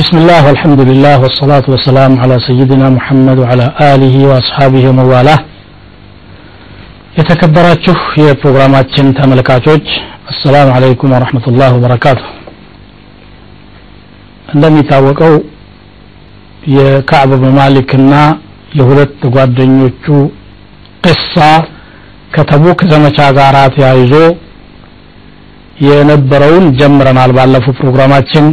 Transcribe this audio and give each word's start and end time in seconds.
بسم 0.00 0.14
الله 0.22 0.40
والحمد 0.48 0.80
لله 0.90 1.14
والصلاة 1.24 1.66
والسلام 1.72 2.12
على 2.22 2.36
سيدنا 2.48 2.86
محمد 2.96 3.36
وعلى 3.42 3.66
آله 3.92 4.14
وأصحابه 4.30 4.82
ومن 4.90 5.06
والاه 5.14 5.40
የተከበራችሁ 7.18 7.98
የፕሮግራማችን 8.24 9.06
ተመልካቾች 9.18 9.86
አሰላሙ 10.30 10.66
አለይኩም 10.76 11.12
ወረሕመቱላህ 11.16 11.68
ወበረካቱ 11.76 12.20
እንደሚታወቀው 14.54 15.34
የካዕብ 16.76 17.30
ብን 17.42 17.54
ማሊክና 17.60 18.12
የሁለት 18.78 19.16
ጓደኞቹ 19.36 20.04
ቅሳ 21.06 21.34
ከተቡክ 22.34 22.80
ዘመቻ 22.92 23.18
ጋር 23.38 23.56
ተያይዞ 23.76 24.14
የነበረውን 25.88 26.66
ጀምረናል 26.80 27.32
ባለፈው 27.38 27.76
ፕሮግራማችን 27.80 28.46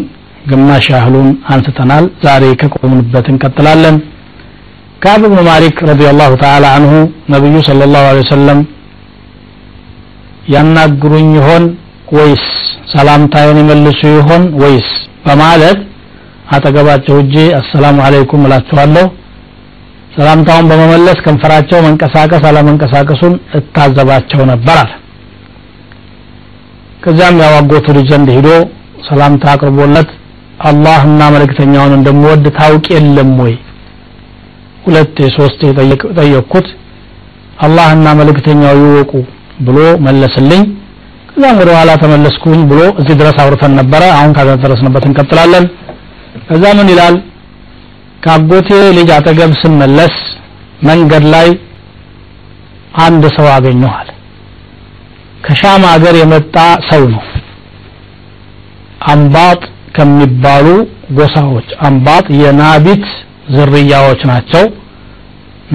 ግማሽ 0.49 0.87
ያህሉን 0.95 1.29
አንስተናል። 1.53 2.05
ዛሬ 2.25 2.45
ከቆምንበት 2.61 3.27
እንቀጥላለን። 3.33 3.97
ካዕብ 5.03 5.23
ብን 5.33 5.41
ማሊክ 5.49 5.77
ረዲየላሁ 5.89 6.33
ተዓላ 6.43 6.67
አንሁ 6.79 6.93
ነቢዩ 7.35 7.57
ሰለላሁ 7.69 8.03
ዐለይሂ 8.09 8.25
ወሰለም 8.27 8.61
ያናግሩኝ 10.55 11.29
ይሆን 11.39 11.65
ወይስ 12.17 12.45
ሰላምታዬን 12.93 13.59
ይመልሱ 13.63 14.01
ይሆን 14.15 14.45
ወይስ 14.63 14.89
በማለት 15.27 15.79
አጠገባቸው 16.57 17.17
እጄ 17.23 17.35
አሰላሙ 17.59 17.97
አለይኩም 18.07 18.45
እላቸዋለሁ 18.47 19.07
ሰላምታውን 20.17 20.69
በመመለስ 20.71 21.19
ከንፈራቸው 21.25 21.79
መንቀሳቀስ 21.87 22.45
አለመንቀሳቀሱን 22.49 23.35
እታዘባቸው 23.59 24.41
አለ። 24.77 24.89
ከዚያም 27.05 27.37
ያዋጎቱ 27.45 27.87
ልጅ 27.97 28.07
ዘንድ 28.13 28.31
ሂዶ 28.37 28.49
ሰላምታ 29.09 29.45
አቅርቦለት 29.53 30.09
አላህና 30.59 31.21
መልእክተኛውን 31.35 31.93
እንደምወድ 31.95 32.45
ታውቅ 32.59 32.87
የለም 32.91 33.33
ወይ? 33.41 33.55
ሁለቴ 34.87 35.17
ሶስቴ 35.37 35.61
ጠየቅኩት። 36.19 36.69
አላህና 37.61 38.07
መልእክተኛው 38.21 38.75
ይወቁ 38.83 39.13
ብሎ 39.61 39.79
መለስልኝ። 40.07 40.63
ከዛም 41.31 41.57
ወደ 41.61 41.71
ኋላ 41.79 41.91
ተመለስኩኝ 42.03 42.61
ብሎ 42.71 42.81
እዚህ 43.01 43.15
ድረስ 43.21 43.37
አውርተን 43.43 43.73
ነበረ። 43.81 44.03
አሁን 44.17 44.33
ካደረስንበት 44.37 45.05
እንቀጥላለን። 45.09 45.65
ከዛ 46.49 46.65
ምን 46.79 46.89
ይላል? 46.89 47.17
ከአጎቴ 48.25 48.69
ልጅ 48.99 49.11
አጠገብ 49.11 49.53
ስመለስ 49.63 50.15
መንገድ 50.83 51.25
ላይ 51.35 51.49
አንድ 52.99 53.25
ሰው 53.37 53.47
አገኘኋል 53.47 54.09
ከሻም 55.47 55.83
ሀገር 55.93 56.15
የመጣ 56.17 56.57
ሰው 56.91 57.03
ነው። 57.09 57.23
አምባጥ 59.09 59.61
ከሚባሉ 59.99 60.67
ጎሳዎች 61.19 61.69
አምባጥ 61.87 62.27
የናቢት 62.43 63.05
ዝርያዎች 63.55 64.21
ናቸው። 64.31 64.65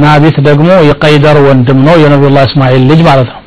ናቢት 0.04 0.38
ደግሞ 0.48 0.70
የቀይደር 0.88 1.38
ወንድም 1.48 1.80
ነው 1.88 1.96
የነቢዩላህ 2.04 2.44
እስማኤል 2.50 2.84
ልጅ 2.92 3.02
ማለት 3.08 3.30
ነው። 3.34 3.40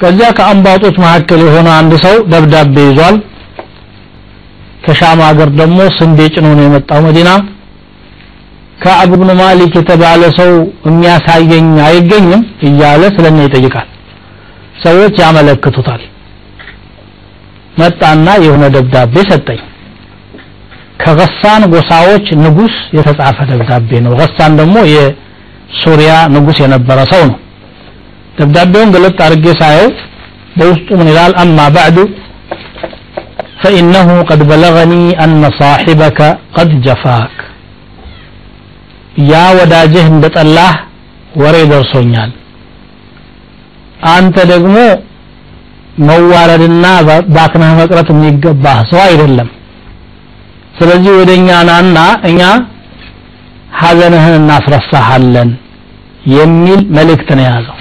ከዚያ 0.00 0.28
ከአንባጦች 0.38 0.96
መካከል 1.02 1.40
የሆነ 1.46 1.68
አንድ 1.80 1.92
ሰው 2.04 2.14
ደብዳቤ 2.32 2.76
ይዟል። 2.88 3.16
ከሻም 4.84 5.20
ሀገር 5.26 5.50
ደግሞ 5.60 5.80
ስንዴ 5.98 6.20
ጭኖ 6.34 6.46
ነው 6.56 6.64
የመጣው 6.66 7.00
መዲና። 7.06 7.30
ከአብ 8.82 9.10
ብን 9.12 9.30
ማሊክ 9.38 9.74
የተባለ 9.78 10.22
ሰው 10.38 10.50
የሚያሳየኝ 10.88 11.68
አይገኝም 11.86 12.42
እያለ 12.68 13.02
ስለኛ 13.16 13.38
ይጠይቃል። 13.46 13.86
ሰዎች 14.84 15.14
ያመለክቱታል 15.22 16.02
መጣና 17.81 18.27
የሆነ 18.45 18.63
ደብዳቤ 18.75 19.15
ሰጠኝ 19.31 19.59
ከገሳን 21.03 21.63
ጎሳዎች 21.73 22.25
ንጉስ 22.43 22.75
የተጻፈ 22.97 23.37
ደብዳቤ 23.51 23.89
ነው 24.05 24.13
ገሳን 24.21 24.53
ደግሞ 24.61 24.77
የሱሪያ 24.93 26.13
ንጉስ 26.35 26.57
የነበረ 26.63 26.99
ሰው 27.13 27.21
ነው 27.29 27.37
ደብዳቤውን 28.39 28.91
ገለጥ 28.95 29.17
አድርጌ 29.27 29.45
ሳየው 29.61 29.89
በውስጡ 30.57 30.89
ምን 31.01 31.09
ይላል 31.13 31.35
አማ 31.43 31.59
ባዕዱ 31.77 31.99
فإنه 33.63 34.09
قد 34.29 34.41
بلغني 34.51 35.05
أن 35.23 35.41
صاحبك 35.61 36.19
قد 36.57 36.69
جفاك 36.85 37.35
يا 39.31 39.45
ወዳጅህ 39.57 40.05
እንደጠላህ 40.13 40.71
ወሬ 41.41 41.55
ደርሶኛል 41.71 42.31
አንተ 44.15 44.35
ደግሞ 44.53 44.75
መዋረድና 46.07 46.85
ባክነህ 47.35 47.71
መቅረት 47.79 48.09
የሚገባህ 48.13 48.77
ሰው 48.91 49.01
አይደለም 49.07 49.49
ስለዚህ 50.79 51.11
ወደኛ 51.21 51.49
ናና 51.69 51.97
እኛ 52.29 52.41
ሀዘንህን 53.81 54.35
እናስረሳሃለን 54.39 55.49
የሚል 56.35 56.81
መልእክት 56.97 57.29
ነው 57.37 57.43
የያዘው 57.45 57.75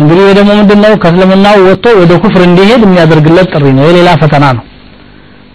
እንግዲህ 0.00 0.22
ይህ 0.26 0.34
ደግሞ 0.38 0.50
ምንድነው 0.58 0.92
ከእስልምናው 1.02 1.56
ወጥቶ 1.68 1.86
ወደ 2.00 2.12
ኩፍር 2.22 2.42
እንዲሄድ 2.48 2.82
የሚያደርግለት 2.86 3.48
ጥሪ 3.54 3.66
ነው 3.78 3.86
የሌላ 3.90 4.10
ፈተና 4.22 4.46
ነው 4.58 4.64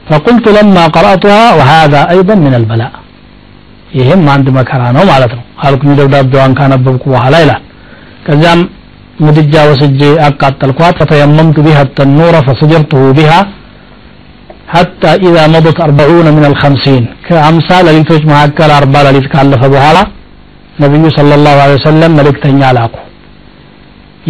فقلت 0.09 0.46
لما 0.58 0.84
قرأتها 0.96 1.44
وهذا 1.58 2.02
أيضا 2.14 2.36
من 2.46 2.54
البلاء 2.59 2.94
ይህም 3.98 4.22
አንድ 4.34 4.48
መከራ 4.58 4.81
ነው 4.96 5.04
ማለት 5.12 5.31
ነው 5.38 5.44
አልኩኝ 5.66 5.92
ደብዳቤዋን 6.00 6.54
ካነበብኩ 6.59 7.04
በኋላ 7.14 7.36
ይላል 7.44 7.62
ከዚያም 8.26 8.62
ምድጃ 9.26 9.56
ወስጄ 9.70 10.02
አቃጠልኳት 10.28 10.96
ፈተየመምቱ 11.02 11.58
ቢሃ 11.68 11.80
ተኑረ 11.98 12.36
ፈሰጀርቱሁ 12.48 13.04
ቢሃ 13.20 13.34
حتى 14.76 15.12
إذا 15.28 15.44
مضت 15.54 15.78
أربعون 15.88 16.28
من 16.38 16.44
الخمسين 16.52 17.04
كأمسى 17.28 17.78
لليتوش 17.86 18.22
معكال 18.31 18.72
أربع 18.81 19.00
لليت 19.06 19.28
كالف 19.34 19.62
بوهالا 19.74 20.04
نبي 20.84 21.06
صلى 21.18 21.34
الله 21.38 21.56
عليه 21.64 21.78
وسلم 21.80 22.12
ملكتنيا 22.20 22.70
لاكو 22.78 23.02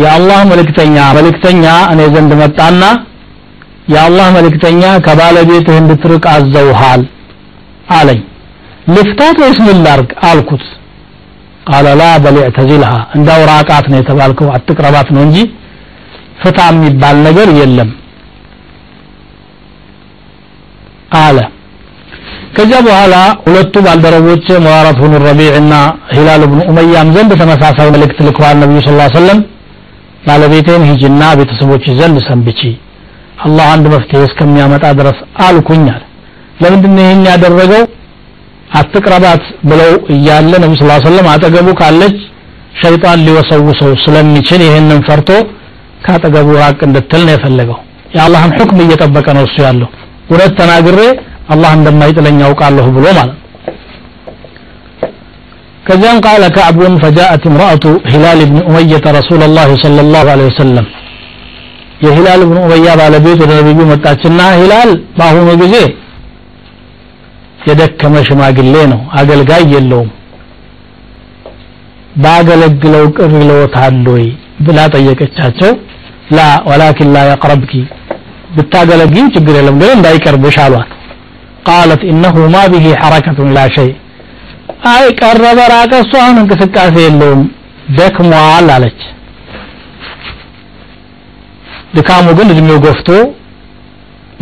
يا 0.04 0.10
الله 0.18 0.40
ملكتنيا 0.52 1.06
ملكتنيا 1.18 1.76
أنا 1.92 2.06
زند 2.16 2.32
متانا 2.42 2.92
يا 3.96 4.02
الله 4.08 4.28
ملكتنيا 4.38 4.92
كبال 5.06 5.36
بيته 5.50 5.74
እንድትርቅ 5.82 6.24
አዘውሃል 6.36 7.02
አለኝ 7.98 8.20
ልፍታት 8.96 9.38
ወይስ 9.44 9.60
ምን 9.68 9.78
ላርግ 9.86 10.10
አልኩት 10.30 10.64
ቃለ 11.69 11.87
ላ 12.01 12.05
በል 12.25 12.37
ዕተዚልሃ 12.45 12.93
እንዳው 13.17 13.41
ራቃት 13.51 13.87
ነው 13.93 13.99
የተባልከው 14.01 14.49
አትቅረባት 14.57 15.09
ነው 15.17 15.23
እንጂ 15.27 15.39
ፍታ 16.43 16.59
የሚባል 16.71 17.17
ነገር 17.27 17.49
የለም 17.61 17.91
አለ። 21.21 21.39
ከዚያ 22.57 22.79
በኋላ 22.87 23.15
ሁለቱ 23.45 23.75
ባልደረቦች 23.87 24.47
ሙራራት 24.65 24.99
ብኑ 25.03 25.15
ረቢዕ 25.27 25.51
እና 25.61 25.75
ሂላል 26.15 26.43
ብኑ 26.51 26.61
ኡመያም 26.71 27.09
ዘንድ 27.17 27.33
ተመሳሳይ 27.43 27.89
መልእክት 27.95 28.19
ልከዋል። 28.27 28.57
ነቢዩ 28.63 28.79
ስ 28.87 28.91
ሰለም 29.19 29.41
ባለቤቴን 30.27 30.83
ሂጅና 30.91 31.23
ቤተሰቦች 31.41 31.85
ዘንድ 31.99 32.19
ሰንብቺ 32.29 32.61
አላህ 33.45 33.67
አንድ 33.75 33.85
መፍትሄ 33.93 34.21
እስከሚያመጣ 34.29 34.85
ድረስ 35.01 35.19
አልኩኛል 35.47 36.01
ለምንድን 36.63 36.93
ነው 36.97 37.05
ይህን 37.05 37.23
ያደረገው 37.31 37.83
አትቅረባት 38.71 39.43
ብለው 39.69 39.93
እያለ 40.15 40.53
ነቢ 40.65 40.73
ስ 40.81 40.87
ሰለም 41.07 41.29
አጠገቡ 41.33 41.69
ካለች 41.81 42.17
ሸይጣን 42.81 43.23
ሊወሰውሰው 43.27 43.93
ስለሚችል 44.05 44.61
ይህንን 44.67 45.01
ፈርቶ 45.09 45.31
ከአጠገቡ 46.05 46.49
ራቅ 46.63 46.79
እንድትል 46.87 47.23
ነው 47.27 47.35
የፈለገው። 47.35 47.79
የአላህን 48.15 48.53
ሕክም 48.59 48.79
እየጠበቀ 48.85 49.27
ነው 49.37 49.45
እሱ 49.49 49.57
ያለው። 49.67 49.89
እውነት 50.31 50.53
ተናግሬ 50.61 51.01
አላህ 51.55 51.71
እንደማይጥለኝ 51.79 52.37
ያውቃለሁ 52.45 52.87
ብሎ 52.97 53.07
ማለት 53.19 53.35
ከዚያም 55.87 56.19
ቃለ 56.25 56.43
ከዕቡን 56.57 56.95
ፈጃአት 57.03 57.45
እምራአቱ 57.51 57.85
ሂላል 58.13 58.41
ብን 58.49 58.59
ኡመየተ 58.69 59.07
ረሱላ 59.19 59.45
ላህ 59.57 59.71
صለ 59.83 59.99
ላሁ 60.15 60.27
ለ 60.33 60.49
ወሰለም። 60.49 60.87
የሂላል 62.05 62.41
ብን 62.49 62.59
ኡመያ 62.65 62.89
ባለቤት 63.01 63.39
ወደ 63.45 63.53
ነቢዩ 63.61 63.87
መጣችና 63.93 64.41
ሂላል 64.61 64.91
በአሁኑ 65.17 65.49
ጊዜ 65.63 65.75
የደከመ 67.69 68.15
ሽማግሌ 68.29 68.75
ነው። 68.93 69.01
አገልጋይ 69.19 69.65
የለውም። 69.75 70.11
ባገለግለው 72.17 73.05
ቅር 73.17 73.33
ይለዎታል 73.39 73.99
ወይ 74.13 74.25
ብላ 74.67 74.79
ጠየቀቻቸው። 74.95 75.73
ላ 76.31 76.41
ወላኪን 76.69 77.11
ላ 77.15 77.25
የቅረብኪ 77.29 77.73
ብታገለግኝ 78.57 79.27
ችግር 79.35 79.55
የለም 79.59 79.77
ግን 79.81 79.91
እንዳይቀርብሽ 79.97 80.57
አሏት። 80.65 80.91
ቃለት 81.67 82.03
ኢነሁ 82.11 82.37
ማ 82.55 82.65
ብሂ 82.73 82.87
ሐረከቱን 83.03 83.51
ላ 83.57 83.65
ሸይ። 83.77 83.91
አይ 84.91 85.07
ቀረበ 85.21 85.59
ራቀ 85.73 85.93
እሱ 86.05 86.13
አሁን 86.23 86.37
እንቅስቃሴ 86.43 86.95
የለውም። 87.05 87.43
ደክሟል 87.99 88.35
አለች። 88.75 89.01
ድካሙ 91.95 92.27
ግን 92.39 92.49
እድሜው 92.53 92.79
ገፍቶ 92.85 93.09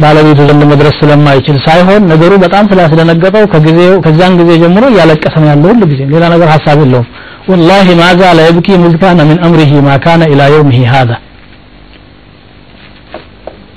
ባለቤቱ 0.02 0.40
ዘንድ 0.50 0.62
መድረስ 0.72 0.96
ስለማይችል 1.02 1.58
ሳይሆን 1.66 2.04
ነገሩ 2.12 2.32
በጣም 2.44 2.70
ስላስደነገጠው 2.72 3.44
ከጊዜው 3.54 3.96
ከዚያን 4.06 4.38
ጊዜ 4.40 4.52
ጀምሮ 4.64 4.84
እያለቀሰ 4.94 5.36
ነው 5.44 5.50
ያለው 5.52 5.68
ሁሉ 5.74 5.82
ጊዜ 5.92 6.02
ሌላ 6.14 6.24
ነገር 6.36 6.50
ሀሳብ 6.56 6.80
የለውም 6.86 7.10
والله 7.50 7.88
ما 8.02 8.10
زال 8.20 8.38
يبكي 8.50 8.74
مذ 8.84 8.94
كان 9.04 9.20
من 9.30 9.38
أمره 9.48 9.72
ما 9.88 9.96
كان 10.06 10.22
إلى 10.32 10.44
يومه 10.56 10.80
هذا 10.96 11.16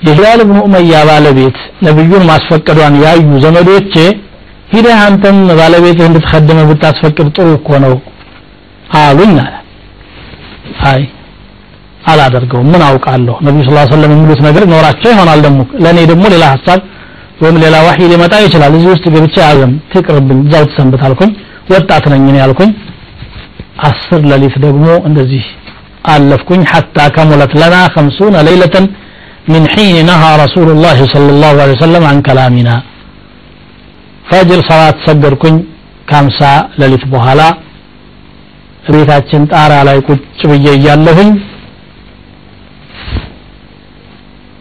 የሂላል 0.05 0.39
ብኑ 0.47 0.57
ኡመያ 0.67 0.95
ባለቤት 1.09 1.57
ነብዩን 1.85 2.23
ማስፈቀዷን 2.31 2.95
ያዩ 3.03 3.27
ዘመዶቼ 3.43 3.93
ሂደህ 4.73 4.99
አንተም 5.07 5.37
ባለቤትህ 5.59 6.05
እንድትኸድመ 6.09 6.59
ብታስፈቅድ 6.69 7.27
ጥሩ 7.37 7.47
እኮ 7.59 7.69
ነው 7.85 7.95
አሉኝ 9.01 9.33
አለ 9.45 9.55
አይ 10.91 11.01
አላደርገውም 12.11 12.67
ምን 12.73 12.81
አውቃለሁ 12.87 13.35
ነብዩ 13.45 13.61
ሰለላሁ 13.65 13.83
ዐለይሂ 13.83 13.93
ወሰለም 13.93 14.11
የሚሉት 14.15 14.41
ነገር 14.47 14.63
ኖራቸው 14.73 15.09
ይሆናል 15.13 15.39
ደግሞ 15.45 15.61
ለኔ 15.85 15.97
ደግሞ 16.11 16.25
ሌላ 16.33 16.45
ሐሳብ 16.55 16.81
ወይም 17.43 17.55
ሌላ 17.63 17.75
ዋህይ 17.85 18.05
ሊመጣ 18.11 18.33
ይችላል 18.45 18.73
እዚህ 18.77 18.89
ውስጥ 18.93 19.05
ገብቼ 19.15 19.35
አዘም 19.49 19.71
ትቅርብኝ 19.93 20.39
እዛው 20.45 20.65
ተሰንብት 20.71 21.01
አልኩኝ 21.07 21.31
ወጣት 21.73 22.05
ነኝ 22.13 22.23
እኔ 22.31 22.37
ያልኩኝ 22.43 22.71
አስር 23.89 24.21
ሌሊት 24.31 24.55
ደግሞ 24.65 24.85
እንደዚህ 25.09 25.45
አለፍኩኝ 26.13 26.61
حتى 26.71 27.05
كملت 27.15 27.53
لنا 27.61 27.81
خمسون 27.95 28.35
ليلة 28.49 28.75
من 29.53 29.63
حين 29.73 29.95
نهى 30.09 30.31
رسول 30.43 30.67
الله 30.75 30.97
صلى 31.13 31.29
الله 31.35 31.53
عليه 31.63 31.75
وسلم 31.77 32.03
عن 32.11 32.17
كلامنا 32.27 32.75
ፈጅር 34.29 34.59
ሰላት 34.69 34.97
ሰገድኩኝ 35.07 35.55
ከሀምሳ 36.09 36.39
ሌሊት 36.81 37.03
በኋላ 37.13 37.41
ቤታችን 38.95 39.43
ጣራ 39.51 39.73
ላይ 39.87 39.97
ቁጭ 40.07 40.41
ብዬ 40.51 40.67
እያለሁኝ 40.77 41.29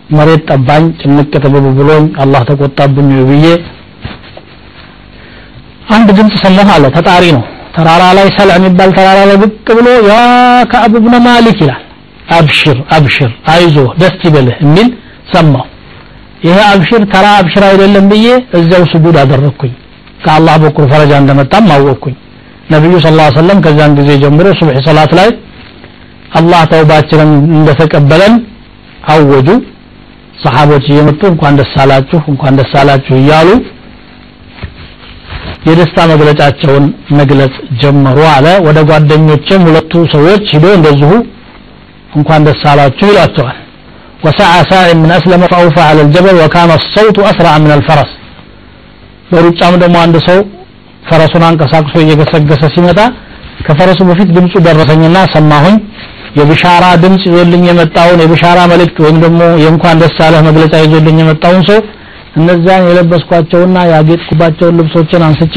መሬት 0.10 0.42
ጠባኝ 0.50 0.84
ጭንቅ 1.02 1.32
ጥብብ 1.36 1.66
ብሎኝ 1.78 2.06
አላህ 2.24 2.42
ተቆጣብኝ 2.50 3.10
ብዬ 3.30 3.46
አንድ 5.90 6.08
ድምፅ 6.18 6.36
ሰማሁ 6.44 6.70
አለ። 6.76 6.86
ተጣሪ 6.96 7.26
ነው። 7.38 7.44
ተራራ 7.76 8.04
ላይ 8.18 8.28
ሰልዕ 8.38 8.56
የሚባል 8.60 8.90
ተራራ 8.98 9.20
ላይ 9.30 9.38
ብቅ 9.44 9.68
ብሎ 9.78 9.88
ያ 10.10 10.16
ከአብ 10.72 10.94
ብነ 11.06 11.16
ማሊክ 11.26 11.60
ይላል። 11.64 11.84
አብሽር 12.38 12.78
አብሽር 12.96 13.32
አይዞ 13.54 13.76
ደስ 14.02 14.18
ይበልህ 14.28 14.58
የሚል 14.64 14.90
ሰማሁ። 15.34 15.66
ይሄ 16.44 16.58
አብሽር 16.74 17.04
ተራ 17.14 17.26
አብሽር 17.40 17.64
አይደለም 17.70 18.06
ብዬ 18.12 18.28
እዚያው 18.60 18.84
ስጁድ 18.92 19.16
አደረግኩኝ 19.24 19.74
ከአላህ 20.24 20.56
በኩል 20.64 20.86
ፈረጃ 20.92 21.12
እንደመጣም 21.22 21.68
አወቅኩኝ። 21.76 22.16
ነቢዩ 22.74 22.96
ስ 23.04 23.12
ላ 23.18 23.26
ሰለም 23.38 23.60
ከዛን 23.66 23.92
ጊዜ 24.00 24.10
ጀምሮ 24.24 24.48
ሱብሒ 24.60 24.78
ሰላት 24.88 25.12
ላይ 25.20 25.30
አላህ 26.40 26.62
ተውባችንን 26.72 27.30
እንደተቀበለን 27.58 28.34
አወጁ 29.14 29.48
ሰሓቦች 30.43 30.85
እየመጡ 30.93 31.23
እንኳን 31.33 31.55
ደስ 31.61 31.73
አላችሁ 31.83 32.21
እንኳን 32.33 32.55
ደስ 32.61 32.73
አላችሁ 32.81 33.15
እያሉ 33.23 33.49
የደስታ 35.69 35.99
መግለጫቸውን 36.13 36.85
መግለጽ 37.19 37.55
ጀመሩ 37.83 38.19
አለ 38.35 38.47
ወደ 38.67 38.79
ጓደኞችም 38.91 39.63
ሁለቱ 39.69 39.93
ሰዎች 40.15 40.45
ሂዶ 40.55 40.67
እንደዚሁ 40.79 41.11
እንኳን 42.19 42.43
ደስ 42.49 42.63
አላችሁ 42.73 43.09
ይሏቸዋል 43.13 43.59
وسعى 44.27 44.61
ساع 44.71 44.87
من 45.03 45.11
أسلم 45.19 45.43
فأوفى 45.53 45.83
على 45.91 46.01
الجبل 46.07 46.35
وكان 46.43 46.71
الصوت 46.81 47.17
أسرع 47.31 47.53
من 47.65 47.73
الفرس 47.79 48.11
በሩጫም 49.31 49.75
ደግሞ 49.83 49.97
አንድ 50.05 50.17
ሰው 50.29 50.39
ፈረሱን 51.09 51.43
አንቀሳቅሶ 51.49 51.95
እየገሰገሰ 52.05 52.63
ሲመጣ 52.75 52.99
ከፈረሱ 53.67 54.01
በፊት 54.09 54.29
ድምፁ 54.37 54.53
ደረሰኝና 54.67 55.17
ሰማሁኝ 55.35 55.77
የብሻራ 56.38 56.86
ድምፅ 57.04 57.24
ይዞልኝ 57.28 57.64
የመጣውን 57.70 58.20
የብሻራ 58.24 58.60
መልእክት 58.72 58.98
ወይም 59.04 59.18
ደግሞ 59.24 59.42
የእንኳን 59.62 60.00
ደስ 60.02 60.16
ያለህ 60.24 60.42
መግለጫ 60.48 60.74
ይዞልኝ 60.84 61.18
የመጣውን 61.22 61.64
ሰው 61.70 61.80
እነዚያን 62.40 62.88
የለበስኳቸውና 62.90 63.78
ያጌጥኩባቸውን 63.92 64.78
ልብሶችን 64.80 65.26
አንስቼ 65.28 65.56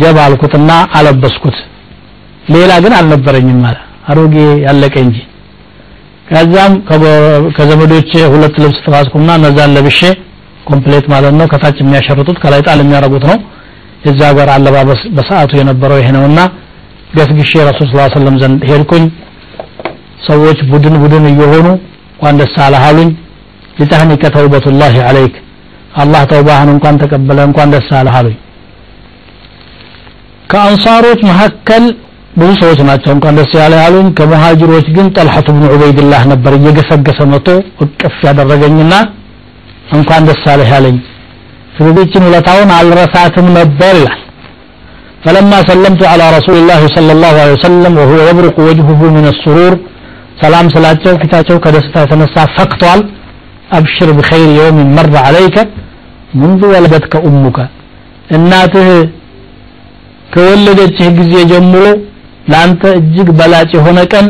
ጀባ 0.00 0.16
አልኩትና 0.24 0.70
አለበስኩት። 0.98 1.56
ሌላ 2.54 2.72
ግን 2.84 2.92
አልነበረኝም 2.98 3.62
አለ። 3.68 3.76
አሮጌ 4.10 4.34
ያለቀ 4.66 4.94
እንጂ። 5.06 5.18
ከዛም 6.28 6.72
ከዘመዶቼ 7.56 8.12
ሁለት 8.32 8.54
ልብስ 8.62 8.78
ተዋስኩና 8.84 9.30
እነዛን 9.38 9.74
ለብሼ 9.76 10.00
complete 10.68 11.06
ማለት 11.12 11.34
ነው 11.38 11.46
ከታች 11.52 11.78
የሚያሸርጡት 11.82 12.38
ከላይ 12.42 12.60
ጣል 12.66 12.78
የሚያደርጉት 12.82 13.24
ነው። 13.30 13.38
የዛ 14.06 14.20
ሀገር 14.30 14.48
አለባበስ 14.54 15.02
በሰዓቱ 15.16 15.52
የነበረው 15.60 15.98
ይሄ 16.00 16.08
ነውና 16.16 16.40
ገስግሼ 17.16 17.52
ረሱል 17.68 17.88
ስ 17.90 18.08
ሰለም 18.16 18.36
ዘንድ 18.42 18.62
ሄድኩኝ 18.70 19.04
ሰዎች 20.27 20.59
ቡድን 20.71 20.95
ቡድን 21.01 21.25
እየሆኑ 21.31 21.67
እንኳን 22.13 22.37
ደስ 22.41 22.53
አለህ 22.65 22.83
አሉኝ 22.89 23.09
ሊተህኒከ 23.79 24.23
ተውበቱላሂ 24.35 24.95
አለይክ 25.09 25.35
አላህ 26.01 26.21
ተውባህን 26.31 26.69
እንኳን 26.75 26.95
ተቀበለ 27.03 27.39
እንኳን 27.49 27.69
ደስ 27.75 27.87
አለህ 27.99 28.15
አሉኝ 28.19 28.37
ከአንሳሮች 30.51 31.19
መካከል 31.29 31.83
ብዙ 32.39 32.49
ሰዎች 32.61 32.79
ናቸው 32.89 33.11
እንኳን 33.15 33.37
ደስ 33.39 33.51
ያለ 33.61 33.73
ያሉኝ 33.83 34.07
ከሙሃጅሮች 34.17 34.87
ግን 34.95 35.07
ጠልሐት 35.15 35.47
ብን 35.55 35.63
ዑበይድላህ 35.73 36.21
ነበር 36.31 36.53
እየገሰገሰ 36.59 37.19
መጥቶ 37.33 37.47
እቅፍ 37.85 38.17
ያደረገኝና 38.27 38.93
እንኳን 39.97 40.25
ደስ 40.29 40.43
አለህ 40.53 40.69
ያለኝ 40.75 40.97
ስለዚህችን 41.77 42.25
ውለታውን 42.29 42.71
አልረሳትም 42.79 43.47
ነበር 43.59 43.95
ይላል 44.01 44.19
فلما 45.25 45.59
سلمت 45.71 46.01
على 46.11 46.25
رسول 46.37 46.57
الله 46.61 46.81
صلى 46.95 47.11
الله 47.15 47.33
عليه 47.43 47.55
وسلم 47.59 47.93
وهو 48.01 48.17
يبرق 48.29 48.55
وجهه 48.69 49.01
من 49.17 49.25
السرور 49.33 49.73
ሰላም 50.42 50.66
ስላቸው 50.74 51.12
ፊታቸው 51.22 51.56
ከደስታ 51.64 52.02
የተነሳ 52.04 52.36
ፈክቷል 52.56 53.00
አብሽር 53.76 54.10
ብኸይር 54.18 54.50
የውም 54.58 54.78
መር 54.96 55.08
አለይከ 55.22 55.56
منذ 56.34 56.60
ወለደትከ 56.72 57.14
ኡሙከ 57.26 57.58
እናትህ 58.36 58.88
ከወለደችህ 60.34 61.08
ጊዜ 61.18 61.34
ጀምሮ 61.50 61.84
ለአንተ 62.50 62.82
እጅግ 62.98 63.28
በላጭ 63.38 63.70
የሆነ 63.76 63.98
ቀን 64.12 64.26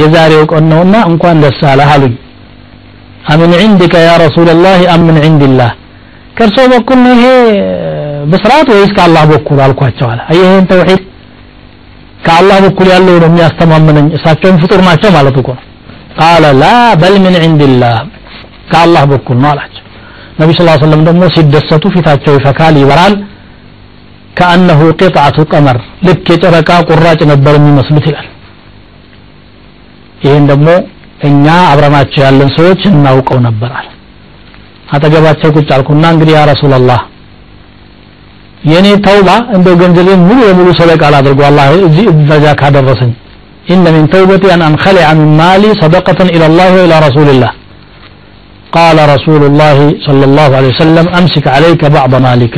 የዛሬው 0.00 0.42
ቀን 0.52 0.64
ነውና 0.72 0.96
እንኳን 1.10 1.40
ደስ 1.44 1.58
አለህ 1.70 1.88
አሉኝ። 1.94 2.14
አምን 3.32 3.50
ዒንድከ 3.62 3.94
ያ 4.06 4.12
ረሱላላህ 4.24 4.80
አም 4.92 5.02
ምን 5.08 5.16
ዒንድላህ። 5.24 5.70
ከእርሶ 6.36 6.58
በኩል 6.72 6.98
ነው 7.04 7.12
ይሄ 7.16 7.24
ብስራት 8.32 8.68
ወይስ 8.74 8.90
ከአላህ 8.96 9.24
በኩል 9.32 9.58
አልኳቸው 9.66 10.06
አለ። 10.12 10.20
ተውሒድ 10.70 11.02
ከአላህ 12.18 12.56
በኩል 12.64 12.86
ያለው 12.92 13.16
ነው 13.22 13.28
የሚያስተማምነኝ 13.30 14.06
እሳቸውም 14.16 14.56
ፍጡር 14.62 14.80
ናቸው 14.88 15.10
ማለት 15.16 15.36
እኮ 15.40 15.48
ነው። 15.58 15.64
ቃለ 16.18 16.44
ላ 16.60 16.64
በል 17.00 17.14
ምን 17.24 17.34
ዒንድላህ? 17.44 17.96
ከአላህ 18.70 19.02
በኩል 19.12 19.36
ነው 19.42 19.48
አላቸው። 19.52 19.84
ነቢ 20.40 20.50
ስ 20.56 20.64
ሰለም 20.82 21.02
ደግሞ 21.08 21.22
ሲደሰቱ 21.34 21.84
ፊታቸው 21.94 22.32
ይፈካል 22.36 22.74
ይበራል። 22.82 23.14
ከአነሁ 24.38 24.80
ቂጥዓቱ 25.00 25.38
ቀመር 25.52 25.76
ልክ 26.06 26.26
የጨረቃ 26.32 26.70
ቁራጭ 26.88 27.20
ነበር 27.30 27.54
የሚመስሉት 27.58 28.04
ይላል። 28.10 28.28
ይህን 30.24 30.44
ደግሞ 30.50 30.68
እኛ 31.28 31.46
አብረናቸው 31.70 32.20
ያለን 32.26 32.50
ሰዎች 32.56 32.82
እናውቀው 32.90 33.38
ነበራል 33.46 33.86
አጠገባቸው 34.88 35.50
ቁጭ 35.56 35.68
አልኩና 35.76 36.04
እንግዲህ 36.14 36.34
ያ 36.36 36.42
ረሱላላህ 36.50 37.00
የእኔ 38.71 38.87
ተውባ 39.07 39.29
እንደው 39.55 39.75
ገንዘቤን 39.81 40.21
ሙሉ 40.29 40.39
በሙሉ 40.47 40.69
ሰደቃ 40.81 41.03
ላድርጎ 41.15 41.41
አላህ 41.49 41.67
እዚህ 41.89 42.05
ደረጃ 42.31 42.47
ካደረሰኝ 42.61 43.11
إن 43.73 43.85
من 43.95 44.03
توبتي 44.13 44.47
أن 44.55 44.61
أنخلع 44.69 45.07
من 45.19 45.29
مالي 45.41 45.69
صدقة 45.83 46.19
إلى 46.35 46.45
الله 46.49 46.69
وإلى 46.75 46.95
رسول 47.07 47.27
الله 47.33 47.51
قال 48.77 48.97
رسول 49.15 49.41
الله 49.49 49.77
صلى 50.07 50.23
الله 50.29 50.49
عليه 50.57 50.71
وسلم 50.75 51.05
أمسك 51.19 51.45
عليك 51.55 51.81
بعض 51.97 52.13
مالك 52.27 52.55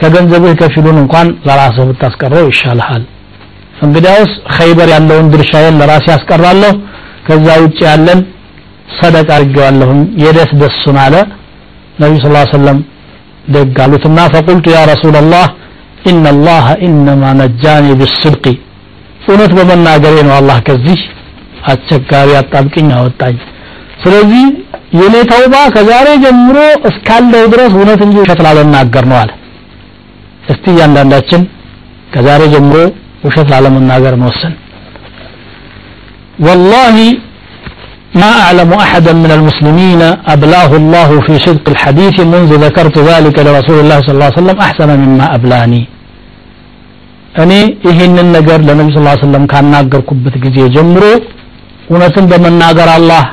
ከገንዘብህ 0.00 0.52
ከፊሉን 0.60 0.98
እንኳን 1.02 1.28
ለራስህ 1.46 1.84
ብታስቀረው 1.88 2.44
ይሻልሃል 2.50 3.02
እንግዲያውስ 3.86 4.32
ኸይበር 4.56 4.88
ያለውን 4.94 5.26
ድርሻዬን 5.32 5.74
ለራሴ 5.80 6.06
ያስቀራለሁ 6.14 6.72
ከዛ 7.26 7.46
ውጭ 7.64 7.78
ያለን 7.88 8.20
ሰደቃ 8.98 9.28
አድርጌዋለሁኝ 9.38 10.00
የደስ 10.22 10.50
ደሱን 10.62 10.96
አለ 11.04 11.14
ነቢዩ 12.02 12.20
ስ 12.24 12.54
ሰለም 12.56 12.78
ደግ 13.53 13.77
አሉትና 13.83 14.19
ፈቁልቱ 14.33 14.65
ያ 14.73 14.81
ረሱላላህ 14.91 15.45
ኢነላህ 16.05 16.65
ኢነማ 16.87 17.23
ነጃኒ 17.39 17.85
ቢስድቂ። 17.99 18.45
እውነት 19.25 19.51
በመናገሬ 19.57 20.15
ነው 20.27 20.33
አላህ 20.37 20.57
ከዚህ 20.67 20.99
አስቸጋሪ 21.71 22.29
አጣብቅኝ 22.39 22.89
አወጣኝ። 22.97 23.37
ስለዚህ 24.03 24.43
የኔ 24.99 25.15
ተውባ 25.31 25.55
ከዛሬ 25.75 26.07
ጀምሮ 26.23 26.57
እስካለው 26.89 27.45
ድረስ 27.53 27.71
እውነት 27.77 28.01
እንጂ 28.05 28.15
ውሸት 28.23 28.41
ላለናገር 28.45 29.05
ነው 29.11 29.17
አለ። 29.21 29.31
እስቲ 30.45 30.65
እያንዳንዳችን 30.73 31.41
ከዛሬ 32.13 32.41
ጀምሮ 32.53 32.77
ውሸት 33.25 33.47
ላለመናገር 33.53 34.15
መወሰን። 34.21 34.53
ወላሂ 36.45 36.97
ما 38.22 38.30
أعلم 38.44 38.70
أحدا 38.86 39.12
من 39.24 39.30
المسلمين 39.38 40.02
أبلاه 40.34 40.70
الله 40.80 41.10
في 41.26 41.34
صدق 41.46 41.66
الحديث 41.74 42.16
منذ 42.34 42.50
ذكرت 42.66 42.96
ذلك 43.10 43.36
لرسول 43.46 43.78
الله 43.82 43.98
صلى 44.04 44.14
الله 44.14 44.28
عليه 44.30 44.40
وسلم 44.40 44.58
أحسن 44.66 44.88
مما 45.02 45.26
أبلاني 45.38 45.82
እኔ 47.42 47.52
ይህንን 47.88 48.28
ነገር 48.36 48.58
ለነቢ 48.68 48.88
ስ 48.94 49.00
ሰለም 49.24 49.44
ካናገርኩበት 49.50 50.34
ጊዜ 50.44 50.56
ጀምሮ 50.76 51.04
እውነትን 51.90 52.24
በመናገር 52.30 52.88
አላህ 52.96 53.24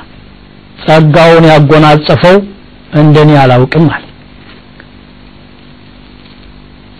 ጸጋውን 0.86 1.46
ያጎናጸፈው 1.54 2.36
እንደኔ 3.02 3.32
አላውቅም 3.44 3.88
አለ 3.96 4.04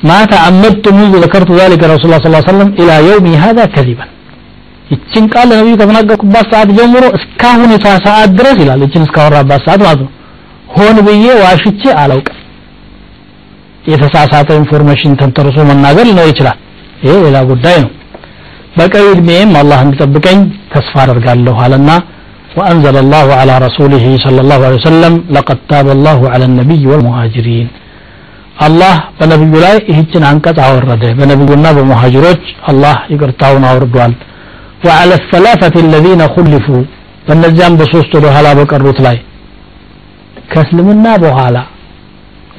ما 0.10 0.20
تعمدت 0.34 0.86
منذ 1.00 1.14
ذكرت 1.26 1.50
ذلك 1.62 1.82
رسول 1.94 2.08
الله 2.08 2.22
صلى 2.22 2.30
الله 2.30 2.44
عليه 2.44 2.54
وسلم 2.54 2.70
إلى 2.82 2.96
يومي 3.10 3.34
هذا 3.46 3.64
كذبا 3.76 4.06
ይችን 4.92 5.26
ቃል 5.34 5.48
ለነቢዩ 5.52 5.76
ከተናገርኩባት 5.80 6.46
ሰዓት 6.54 6.70
ጀምሮ 6.78 7.04
እስካሁን 7.18 7.72
የቷ 7.76 7.88
ሰዓት 8.08 8.30
ድረስ 8.40 8.58
ይላል 8.64 8.82
ይችን 8.86 9.06
እስካወራባት 9.08 9.62
ሰዓት 9.68 9.82
ማለት 9.88 10.02
ነው 10.06 10.12
ሆን 10.76 10.98
ብዬ 11.08 11.26
ዋሽቼ 11.46 11.82
አላውቅም 12.04 12.38
የተሳሳተ 13.92 14.50
ኢንፎርሜሽን 14.62 15.14
ተንተርሶ 15.20 15.58
መናገር 15.70 16.06
ሊኖር 16.10 16.28
ይችላል 16.32 16.58
ይሄ 17.04 17.14
ሌላ 17.26 17.38
ጉዳይ 17.52 17.78
ነው 17.84 17.92
በቀሪ 18.78 19.06
እድሜም 19.16 19.52
አላህ 19.62 19.80
እንዲጠብቀኝ 19.86 20.40
ተስፋ 20.76 20.96
አደርጋለሁ 21.06 21.58
አለና 21.66 21.90
وأنزل 22.60 22.96
الله 23.04 23.28
على 23.42 23.54
رسوله 23.68 24.06
صلى 24.26 24.40
الله 24.44 24.60
عليه 24.66 24.80
وسلم 24.82 25.14
لقد 25.36 25.58
تاب 25.72 25.88
الله 25.98 26.20
على 26.34 26.46
النبي 26.50 26.82
والمهاجرين 26.92 27.68
الله 28.68 28.96
በነብዩ 29.18 29.54
ላይ 29.66 29.76
ይህችን 29.92 30.24
አንቀጽ 30.30 30.58
አወረደ 30.68 31.04
በነብዩና 31.20 31.66
በሙሃጅሮች 31.78 32.42
አላህ 32.72 32.96
ይቅርታውን 33.14 33.64
አውርዷል 33.72 34.14
وعلى 34.86 35.14
الثلاثة 35.22 35.76
الذين 35.86 36.22
خلفوا 36.36 36.84
በእነዚያም 37.28 37.74
በሶስት 37.80 38.12
ወደ 38.18 38.26
ኋላ 38.36 38.48
በቀሩት 38.58 39.00
ላይ 39.06 39.18
ከእስልምና 40.52 41.06
በኋላ 41.24 41.58